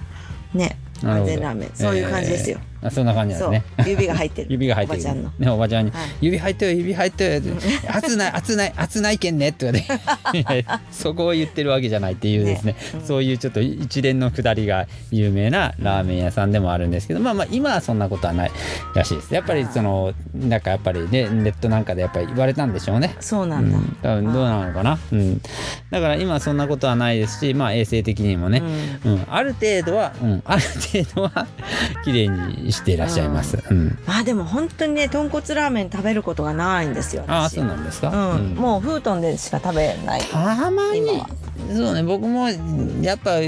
[0.54, 2.58] ね安全ラーメンそういう感じですよ、
[2.90, 3.84] そんな感じなんそですね。
[3.86, 3.90] う。
[3.90, 4.48] 指が入ってる。
[4.50, 5.00] 指が入ってる。
[5.00, 5.32] おばちゃんの。
[5.38, 7.42] ねおばちゃんにはい「指入ってる指入ってる」
[7.88, 12.66] 熱ない熱ない熱ないけんね」って言われて そこを言ってるわけじゃないっていうですね。
[12.66, 12.76] ね。
[12.94, 13.00] うん。
[13.02, 18.50] そういうちょっと一連のくだりが有名なラーメン屋さんでもあるんですけどまあまあ今はそんなことはない
[18.94, 19.32] らしいです。
[19.32, 23.14] やっぱりそのなんかやっぱりねネットなんかでやっぱり言われたんでしょうね。
[23.20, 25.40] そうなんだ、うん、多分どうなのかな、うん、
[25.90, 28.62] だから今はそんなことはないですしまあ衛生的にもね、
[29.04, 29.26] うん。
[29.28, 31.46] ある程度は、うん、ある程度は
[32.04, 33.98] 綺麗にしていらっしゃいます、うん。
[34.06, 37.24] まあでも本当にね豚骨ラーメン食べることがないんですよ。
[37.26, 38.54] あそうなんですか、うん。
[38.54, 40.20] もうフートンでしか食べない。
[40.22, 41.22] たまに。
[41.74, 42.48] そうね僕も
[43.00, 43.38] やっぱ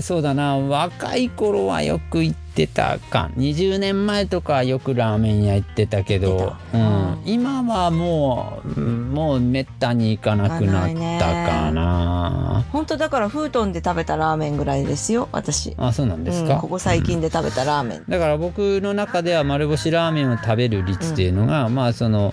[0.00, 0.58] そうだな。
[0.58, 6.80] 若い頃はよく行ってたか20年前とかよくラーメン屋行ってたけどうん。
[6.80, 6.84] う
[7.16, 7.22] ん。
[7.26, 12.64] 今はもううんもうめったに行かなくなったかな。
[12.70, 15.74] 本当だからフートンで食べたラーメンぐらいですよ私。
[15.78, 22.32] あそうなんですか、うん、ここ最近で食べたラーメン、だから僕の中では丸干しラーメンを食べる率っていうのが、まあその、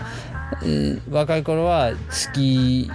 [0.64, 2.90] えー若い頃は月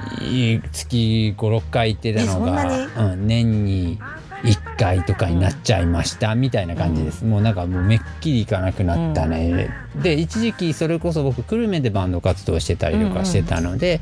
[0.73, 3.99] 月56回行ってたのが、うん、年に
[4.43, 9.71] 1回とかになっちゃいましたみたいな感じです、もうなんかもうめっきり行かなくなったね、
[10.03, 14.01] で一時期それこそ僕久留米でバンド活動してたりとかしてたので、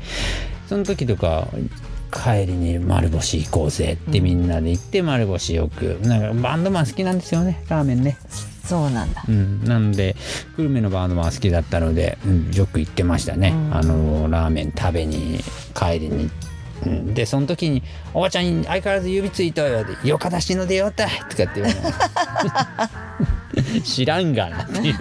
[0.67, 1.47] その時とか
[2.11, 5.99] 帰りに丸干し行こうぜってみんなで行って丸干しよく。
[6.01, 7.63] なんかバンドマン好きなんですよね。
[7.67, 8.17] ラーメンね。
[8.63, 9.23] そうなんだ。
[9.27, 10.15] うん、なので
[10.55, 13.75] 久留米のバンドマン好きだったので、うん、よく行ってましたね、うん。
[13.75, 15.39] あのラーメン食べに
[15.75, 16.31] 帰りに、
[16.85, 17.81] うん、でその時に
[18.13, 21.75] 「おばちゃんに相変わらず指ついたよ」で「よか出しの出ようたい」とかって言われ
[23.81, 24.95] 知らんがなっていう。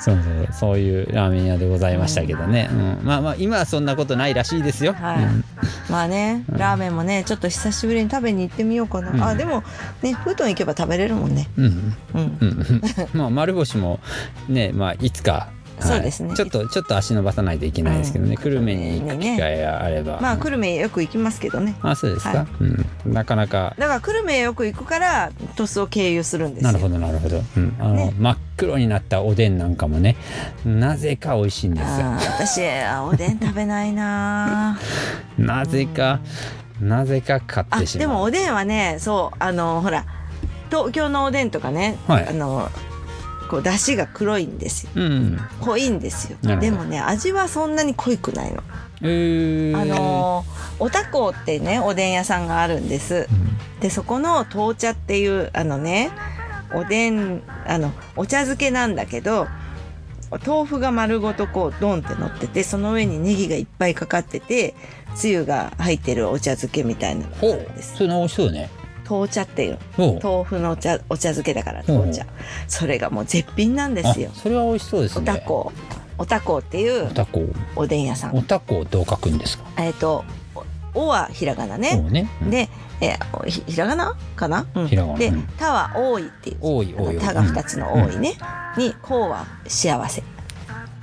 [0.00, 0.48] そうそう。
[0.52, 3.00] そういうラーメン屋でございましたけどね、うん。
[3.02, 5.44] まあまあ今はそんなことないらしいですよ、はい、うん。
[5.90, 9.22] まあねラーメンもねちょっと久しぶりに食べに行ってみようかな、うん。
[9.22, 9.62] あでも
[10.02, 11.48] ねフートン行けば食べれるもんね。
[11.56, 11.96] うん。
[12.14, 12.38] うん。
[12.40, 12.82] うん、
[13.12, 14.00] まあ丸星も
[14.48, 15.48] ねまあいつか、
[15.80, 16.34] そうですね。
[16.34, 21.76] ちょっとちょっと足伸ばさないといけないですけどね、うん久留米に行く機会があれば、まあ久留米よく行きますけどね。
[21.82, 22.46] あそうですか、はい。
[23.04, 23.74] うん、なかなか。
[23.78, 26.72] だから久留米よく行くから鳥栖を経由するんですよ。
[26.72, 27.76] なるほどなるほど、うん。
[27.78, 28.14] あのね。
[28.18, 30.16] 真っ黒になったおでんなんかもね。
[30.64, 32.06] なぜか美味しいんですよ。
[32.38, 34.78] 私あおでん食べないな
[35.38, 36.20] なぜか、
[36.80, 38.00] なぜか買っあてしまう。
[38.00, 40.04] でもおでんはねそうあのほら
[40.70, 42.28] 東京のおでんとかね、はい。
[42.28, 42.70] あの
[43.46, 44.90] こう出汁が黒いんですよ。
[44.94, 46.38] うん濃いんですよ。
[46.58, 48.62] でもね味はそんなに濃いくないの。
[49.02, 50.44] えー、あの
[50.78, 53.28] おたこってねおでん屋さんがあるんです。
[53.80, 56.10] でそこの豆茶っていうあのね
[56.74, 59.46] おでんあのお茶漬けなんだけど
[60.44, 64.74] 豆腐が丸ごとこうドンって乗っててその上にネギがいっぱいかかってて
[65.14, 67.94] つゆが入ってるお茶漬けみたいなのがあほるんです。
[67.94, 67.96] う。
[67.98, 68.70] それ美味しそうね
[69.08, 69.78] 豆茶っていう
[70.22, 72.26] 豆腐のお茶お茶漬けだから豆茶。
[72.68, 74.30] それがもう絶品なんですよ。
[74.32, 75.72] あそれは美味しそうですおねたこ。
[76.18, 77.42] おたこっていうおたこ。
[77.76, 78.36] おでん屋さん。
[78.36, 79.64] おたこどう書くんですか？
[79.78, 80.24] えっと
[80.94, 82.50] おおはひらがなそねうね、うん。
[82.50, 82.68] で、
[83.02, 84.84] えーひひらがなかな、うん。
[84.84, 85.26] でひらがな。
[85.26, 86.56] うん「た」は「多い」っていう。
[86.60, 88.34] 多い多い「た」が2つの「多いね」
[88.78, 90.22] に「こう」は幸せ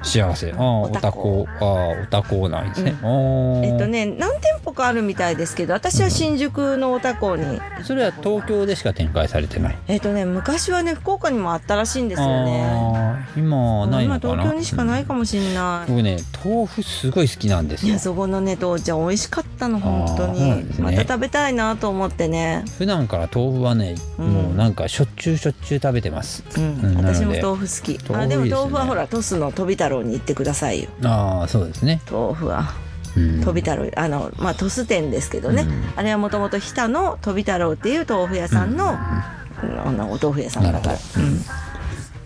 [0.03, 0.51] 幸せ。
[0.51, 1.47] ああおおたたこ。
[1.47, 7.59] こああおたこなんですね、ああえっとね何店舗かあるみたいですけど私は新宿のおたこに。
[7.83, 9.77] それは東京でしか展開されてない。
[9.87, 13.25] えっとね昔はね福岡にもあったらしいんですよね。
[13.35, 14.33] 今はない今のかな。
[14.35, 17.89] 東京にしかないかもしんない、僕ね豆腐すごい好きなんですよ。
[17.89, 20.65] いやそこのね父ちゃん美味しかったの本当に、ね。
[20.79, 22.63] また食べたいなと思ってね。
[22.77, 24.27] 普段から豆腐はね、うん。
[24.29, 26.43] もうなんかしょっちゅうしょっちゅう食べてます。
[26.57, 27.99] うん、私も豆腐好き。
[28.03, 30.89] 豆腐あでも豆腐はほらトスの飛び太郎に行ってくださいよ。
[31.03, 32.73] ああそうですね、豆腐は。
[33.15, 35.83] うん、飛び太郎あのまあトス店ですけどね、うん。
[35.95, 39.45] あれはもともと日田の飛び太郎っていう豆腐屋さんの、あ
[39.91, 40.93] のお豆腐屋さんだから。
[40.93, 40.99] うん、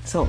[0.06, 0.28] そう。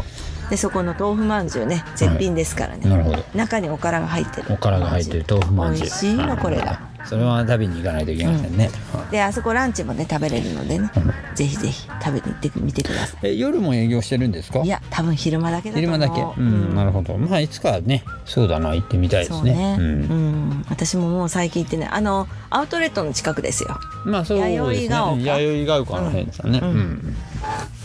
[0.51, 3.25] でそこの豆腐まんじゅうね絶品ですからね、なるほど。
[3.35, 4.47] 中におからが入ってる。
[4.51, 5.87] おからが入ってる豆腐まんじゅう。
[5.87, 10.91] 美味しいのこれがそれは食べに行かないといけませんね、はいであそこランチもね食べれるのでね、
[11.35, 14.59] ぜひぜひ食べに行ってみてくださえ夜も営業してるんですか？
[14.61, 15.99] いいや多分昼間だけだと思う。
[15.99, 16.41] 昼間だけ。
[16.41, 17.17] うん、なるほど。
[17.17, 19.55] まあいつかねそうだな行ってみたいですそうね。
[19.55, 20.51] ねううん。
[20.51, 23.79] ん、私ももう最近行ってねあのアウトレットの近くですよ。
[24.05, 24.55] まあそうですね。
[24.57, 26.01] 弥生が丘。
[26.01, 26.73] の辺ですよね、ううん。
[26.77, 27.17] ん。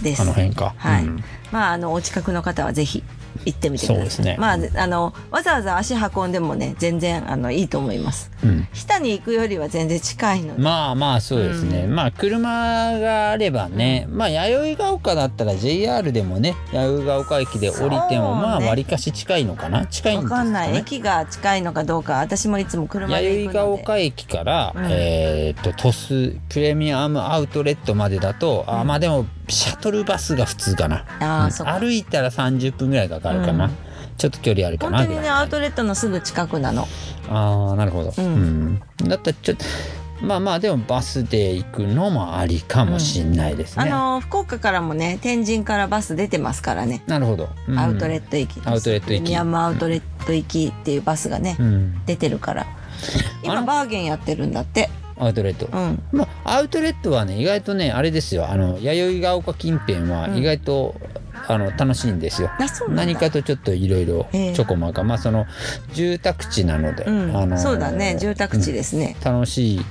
[0.02, 0.22] です。
[0.22, 0.74] あの辺か。
[0.76, 1.24] はい、うん。
[1.54, 3.02] まああのお近くの方はぜひ
[3.46, 3.98] 行ってみてください。
[3.98, 4.38] そうですね。
[4.40, 8.32] まああのわざわざ足運んでもね全然あのいいと思います。
[8.44, 8.68] うん。
[8.74, 12.50] 日田に行くよりは全然近いので、まあまあそうですね、まあ車
[13.00, 19.86] があればね、まあ弥生が丘だったら JR でもね弥生が丘駅で降りても、まあわりかし近いのかな？
[19.88, 20.40] 近いんですかね。
[20.40, 20.78] わかんない。
[20.78, 23.84] 駅が近いのかどうか私もいつも車で弥生が行くので。
[23.84, 24.88] 丘駅から、うん。
[24.90, 31.06] えーっと鳥栖プレミアムアウトレットまでだと、あまあでもシャトルバスが普通かな。
[31.20, 31.24] うん。
[31.24, 31.80] あーそっか。
[31.80, 33.72] 歩いたら30分ぐらいかかるかな、うん。
[34.18, 36.88] ちょっと距離あるかな本当にねアウトレットのすぐ近くなの。
[37.30, 38.26] ああなるほど、うん。
[38.26, 39.10] うん。
[39.10, 39.66] だったらちょっと
[40.22, 47.78] まあまあでもバスで行くのもありかもしんないですね、あの福岡からもね天神からバス出てますからね、なるほど、うん。
[47.78, 49.30] アウトレット行きアウトレット行き。
[49.30, 52.06] ミアムアウトレット行きっていうバスがね、うん。
[52.06, 52.62] 出てるから。
[52.62, 52.83] あ
[53.44, 54.90] 今のバーゲンやってるんだって。
[55.16, 56.02] アウトレット、うん。
[56.12, 58.50] まあ、アウトレットはね意外とねあれですよ。
[58.50, 60.96] あの弥生が丘近辺は意外と、
[61.48, 62.50] あの楽しいんですよ。
[62.90, 64.54] 何かとちょっといろいろええ。
[64.54, 65.46] ちょこまか、まあその
[65.94, 67.38] 住宅地なので、うん。
[67.38, 68.18] あのそうだね。
[68.20, 69.82] 住宅地ですね、楽しい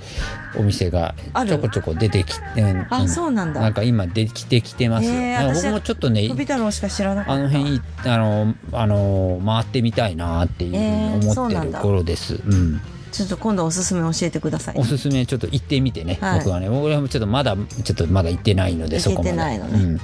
[0.58, 1.14] お店が
[1.46, 2.86] ちょこちょこ出てきて、うん。
[2.90, 3.60] あそうなんだ。
[3.60, 5.12] なんか今できてきてますよ。
[5.12, 7.32] へえだから僕もちょっとね飛び太郎しか知らなかった。
[7.34, 12.40] あの辺いあのあの回ってみたいなっていうふうええに思ってる頃です。
[12.44, 12.80] うん
[13.12, 16.38] ちょっと今度おすすめ教えてくださいおすすめちょっと行ってみてね、はい。
[16.38, 16.68] 僕はね。
[16.68, 19.78] 俺はちょっとまだちょっとまだ行ってないのでそこまでないのね。
[19.78, 20.00] うん、うん。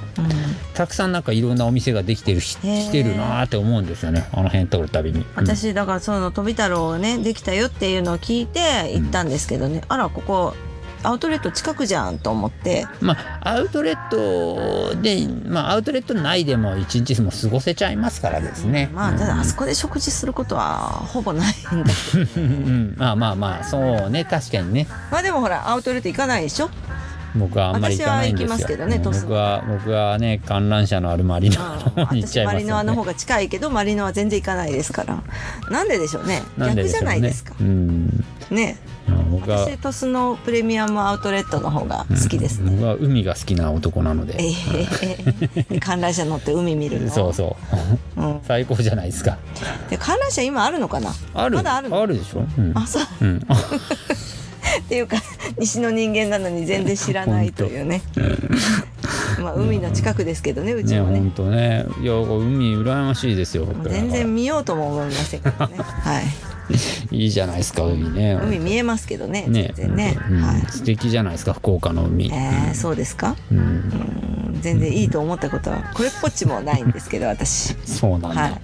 [0.75, 4.27] たくさんなんかいろんなお店ができてるししてるなーって思うんですよね。
[4.31, 5.25] あの辺通るたびに、うん。
[5.35, 10.53] 私だからその飛び太郎がねできたよっていうのを聞いて行ったんですけどね、あらここ
[11.03, 12.85] アウトレット近くじゃんと思って。
[13.01, 18.89] まあアウトレットでまあアウトレット内でも一日も過ごせちゃいますからですね。
[18.93, 22.41] まあただあそこで食事することはほぼないんだけど
[22.97, 24.25] まあまあまあそうね。
[24.25, 24.87] 確かにね。
[25.11, 26.69] まあでもほらアウトレット行かないでしょ？
[27.35, 28.49] 僕はあんまり行かないんですよ。
[28.49, 29.01] 私は行きますけどねうん。
[29.03, 32.53] トス僕は僕はね観覧車のあるマリノの方に行っち私ゃいますよね。
[32.53, 35.23] マリノアの方が近いけどマリノア全然行かないですから。
[35.69, 36.41] なんででしょうね。
[36.57, 37.55] 逆じゃないですか。
[37.59, 38.23] うん。
[38.51, 38.77] ね。
[39.31, 47.11] 僕は私トスのプレミアムアウトレットの方が好きですね、僕は海が好きな男なので、ええ 観覧車乗って海見るの？
[47.11, 47.55] そうそ
[48.17, 48.21] う。
[48.21, 49.37] うん、最高じゃないですか。
[49.89, 51.13] で観覧車今あるのかな？
[51.33, 51.57] ある。
[51.57, 52.07] まだあるの？
[52.07, 52.71] でしょ、うん。
[52.75, 53.03] あそう。
[53.21, 53.41] うん、
[54.79, 55.17] っていうか
[55.57, 58.01] 西の人間なのに全然知らないというね。
[59.41, 61.19] まあ海の近くですけどねうちねもね。
[61.19, 61.85] 本当ね。
[62.01, 65.73] いや海羨ましいですよ全然見ようとも思いませんけどね。
[65.79, 66.23] はい。
[67.11, 68.39] いいじゃないですか海ね。
[68.43, 69.71] 海見えますけどねね。
[69.75, 70.41] 全然ね、うん。
[70.41, 70.61] はい。
[70.71, 73.35] 素敵じゃないですか福岡の海、えー、そうですか？
[73.51, 73.57] うん。
[73.57, 74.59] うん。
[74.61, 77.75] 全然いいと思ったことはこれっぽっちもないんですけど私。
[77.85, 78.61] そうなんだ、はい。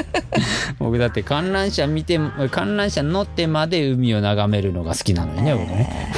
[0.78, 2.18] 僕だって観覧車見て
[2.50, 6.12] 観覧車乗ってまで海を眺めるのが好きなのにね、僕ね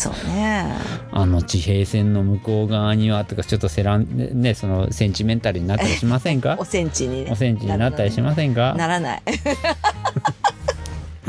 [0.00, 0.64] そうね。
[1.12, 4.06] あの地平線の向こう側にはとかちょっとセラン
[4.40, 6.56] ねそのセンチメンタルになったりしませんか？
[6.60, 7.30] おセンチにね。
[7.30, 8.74] おセンチになったりしませんか？
[8.78, 9.22] ならない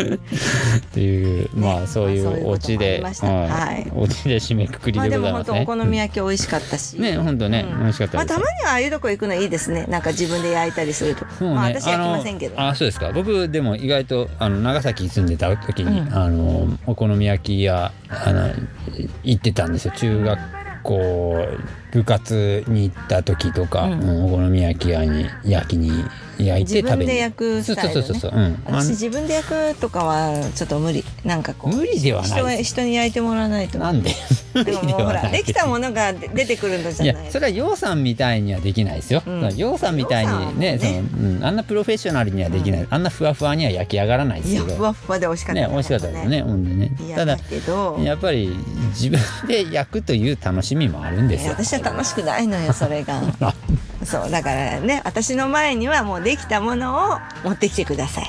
[0.78, 5.84] っていうまあそういうオチではいオチで締めくくりまあででも本当おございますね。
[5.84, 7.80] 好み焼き美味しかったし、ね本当ね、うん。
[7.80, 8.26] 美味しかったまあ。
[8.26, 9.86] たまにはああいうとこ行くのいいですね。
[9.86, 12.60] なんか自分で焼いたりすると、まあ私焼きませんけど。
[12.60, 13.12] あそうですか。
[13.12, 16.14] 僕でも意外とあの長崎に住んでた時に、うん。
[16.14, 18.50] あのお好み焼き屋あの
[19.24, 19.94] 行ってたんですよ。
[19.96, 20.40] 中学
[20.84, 21.48] 校
[21.92, 25.92] 部活に行った時とか、お好み焼き屋に焼きに
[26.46, 31.04] 焼いて自食べに分で焼くスタイル、ね、そうそうそうそう、うん、私自分で焼くとかはちょっと無理。
[31.24, 31.76] なんかこう。
[31.76, 32.64] 無理ではない。
[32.64, 33.80] 人に焼いてもらわないと。
[33.80, 34.12] なんで？
[34.54, 37.32] 無理でももうほらできたものが出てくるのじいやゃない。
[37.32, 39.24] それは楊さんみたいにはできないですよ。
[39.26, 39.56] うん。
[39.56, 40.80] 楊さんみたいにねね。
[40.80, 45.62] その、うん、あんなプロフェッショナルにはできない、あんなふわふわには焼き上がらないですいやけどふわふわで美味しかった。
[45.62, 46.42] ね美味しかったですね。
[46.42, 46.96] ほんでね。
[47.00, 47.98] いやだただけど。
[48.02, 48.56] やっぱり
[48.90, 51.54] 自分で焼くという楽しみもあるんですよ。
[51.54, 53.22] 私は楽しくないのよそれが。
[53.42, 53.54] あ
[54.06, 58.26] そうだからね私の前にはもうできたものを持ってきてください。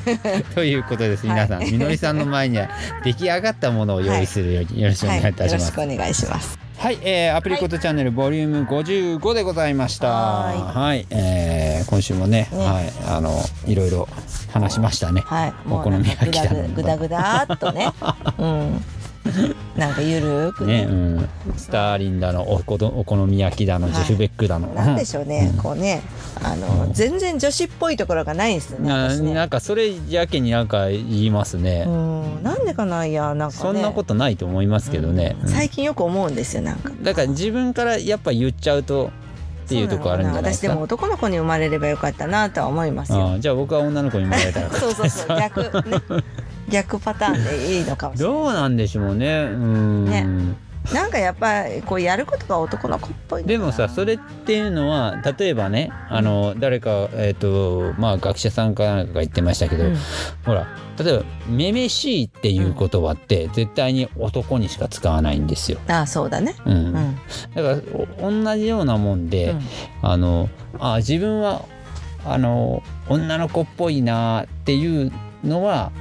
[0.54, 1.36] ということですはい。
[1.36, 2.68] 皆さん、みのりさんの前には
[3.04, 5.42] 出来上がったものを用意するようによろしくお願いいたします。
[5.42, 6.58] はい、よろしくお願いします。
[6.78, 10.08] はい、えー、アプリコットチャンネルボリューム55でございました。
[10.08, 12.58] ははい、えー、今週もね、ね。
[12.58, 13.32] はい、あの
[13.66, 14.08] いろいろ
[14.52, 15.22] 話しましたね。
[15.22, 15.54] はい。
[15.70, 17.92] お好み焼きだぐだぐだっとね。
[18.38, 18.84] うん
[19.76, 23.94] なんかゆるーくね、ねうん、スターリンだのおこどお好み焼きだの、はい。
[23.94, 24.68] ジェフベックだの。
[24.68, 26.02] なんでしょうね、こうね。
[26.42, 29.34] あの、全然女子っぽいところがないんですよねな私ね。
[29.34, 31.84] なんかそれやけになんか言いますね。
[31.86, 32.42] うん。
[32.42, 33.62] なんでかないやなんかね。
[33.62, 35.36] そんなことないと思いますけどね。
[35.42, 35.48] うん。
[35.48, 36.90] 最近よく思うんですよなんか。
[37.02, 39.10] だから自分からやっぱ言っちゃうと
[39.66, 40.68] っていうとこあるんじゃないですか？
[40.68, 43.36] 私でも男の子に生まれればよかったなとは思いますよ。
[43.40, 44.70] じゃあ僕は女の子に生まれたら。
[44.74, 45.62] そうそうそう逆。
[45.62, 45.70] ね
[46.68, 48.34] 逆パターンでいいのかもしれない。
[48.34, 49.42] どうなんでしょうね。
[49.42, 50.04] うん。
[50.04, 50.56] ね。
[50.92, 59.96] なんかやっぱりこうやることが男の子っぽいでもさそれっていうのは例えばねあの誰かえっ、とまあ学者さんかなんかが言ってましたけど、うん。
[60.44, 60.66] ほら
[60.98, 65.78] 例えば「めめしい」っていう言葉って絶対に男にしか使わないんですよ。
[65.88, 66.54] ああそうだね。
[66.64, 66.74] うん。
[66.74, 67.16] うん。
[67.54, 67.76] だから
[68.22, 69.60] お同じようなもんで、うん。
[70.02, 70.48] あの
[70.78, 71.64] あ自分は
[72.24, 75.12] あの女の子っぽいなっていう
[75.44, 75.92] のは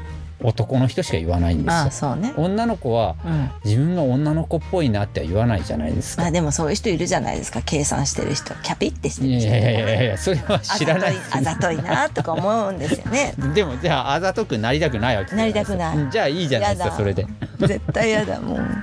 [0.46, 1.74] 男の人しか言わないんですよ。
[1.74, 2.34] ああそうね。
[2.38, 3.52] 女の子はうん。
[3.64, 6.24] 自分が女の子っぽいなっては言わないじゃないですか。
[6.24, 7.62] まあでもそういう人いるじゃないですか。
[7.66, 8.54] 計算してる人。
[8.56, 13.34] キャピってしていやいる人やいやいやいやそれは知らないあざといあざといなとか思うんですよね。
[13.54, 15.98] でもじゃああざとくなりたくないわけなりたくない。
[16.12, 17.26] じゃあいいじゃないですかそれで。
[17.60, 18.74] 絶対やだも んか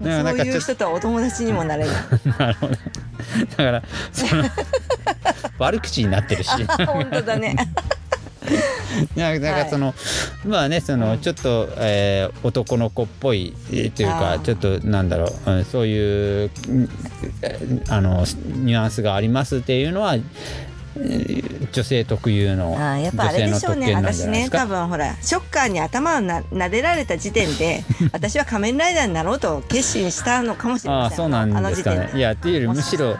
[0.00, 1.94] そういう人とはお友達にもなれない。
[2.38, 2.74] なるほど。
[2.74, 3.82] だから
[4.12, 4.44] その
[5.58, 6.50] 悪口になってるし。
[6.86, 7.56] 本当だね
[9.16, 9.94] いやだからその、
[10.46, 16.50] まあねそのちょっと、えー男の子っぽいえーというかちょっとなんだろう、うんそういう
[17.88, 18.24] あの
[18.64, 20.22] ニュアンスがありますっていうのは、えー
[20.96, 23.86] 女性特有のあーやっぱあ女性のれでしょうね。
[23.86, 24.58] 特権なんじ私ゃないですか。
[24.58, 31.14] ね多分ほらショッカーに頭をな撫でられた時点で 私は仮面ライダーになろうと決心したのかもしれあません。
[31.14, 32.10] あそうなんですかね。
[32.14, 33.16] いやっていうよりむしろ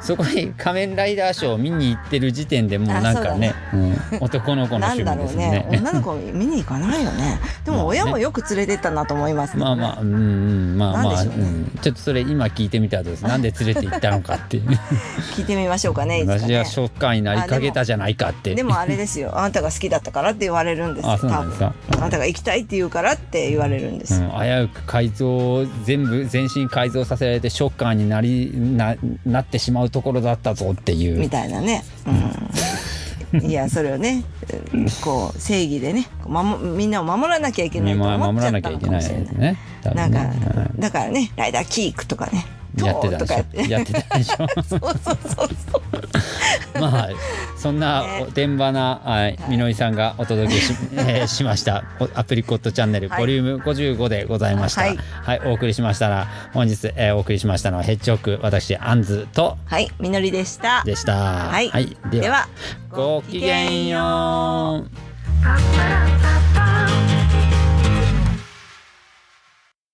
[0.00, 5.64] そこに 仮面ライダーショーを見に行ってる時点でもうあなんかねうん男の子のなん趣だろうね。
[5.68, 5.90] 味ですね。
[5.90, 7.40] 女の子見に行かないよね。
[7.64, 9.64] でも親もよく連れてったなと思いますね。
[9.64, 11.30] まあまあうんうんまあまあ、ね。
[11.36, 11.78] うん。
[11.82, 13.24] ちょっとそれ今聞いてみたらどうです？
[13.24, 14.68] なんで連れて行ったのかっていう。
[15.36, 16.40] 聞いてみましょうかねいつかね。
[16.40, 19.38] 私はショッカーになりかけたじゃないかってでもあれですよ。
[19.38, 21.74] あなたが好きだったからって言われるんですよあそうなんですか？
[21.92, 28.96] あなたが行きたいって言うからって言われるんですよ、うん、危うく改造全部全身改造させられてショッカーになりな
[29.26, 31.18] なってしまうところだったぞっていう。
[31.18, 31.84] みたいなね、
[33.32, 34.24] うん、いやそれをね
[35.04, 39.58] こう正義でねこう守みんなを守らなきゃいけないとまあ思っちゃった守らなきゃいけないのかもしれないね。
[39.82, 40.24] 多なんか
[40.78, 42.46] だからねライダーキークとかね
[42.86, 43.44] やってたでしょ？
[43.68, 43.92] やって。
[44.02, 44.46] たでしょ？
[44.62, 45.48] そうそうそうそ
[46.76, 46.80] う。
[46.80, 47.08] まあ
[47.56, 48.24] そんなね。
[48.28, 53.20] おてんばなはいみのりさんがお届けし, えーしましたおアプリコットチャンネル、はい。
[53.20, 54.82] ボリューム55でございました。
[54.82, 54.98] はい。
[55.22, 60.82] はい、お送りしましたら本日、えーお送りしましたのはヘッジホック私アンズとはいみのりでした。
[60.84, 61.14] でした。
[61.16, 61.70] はい、
[62.10, 62.48] ではでは
[62.90, 64.90] ごきげんよう.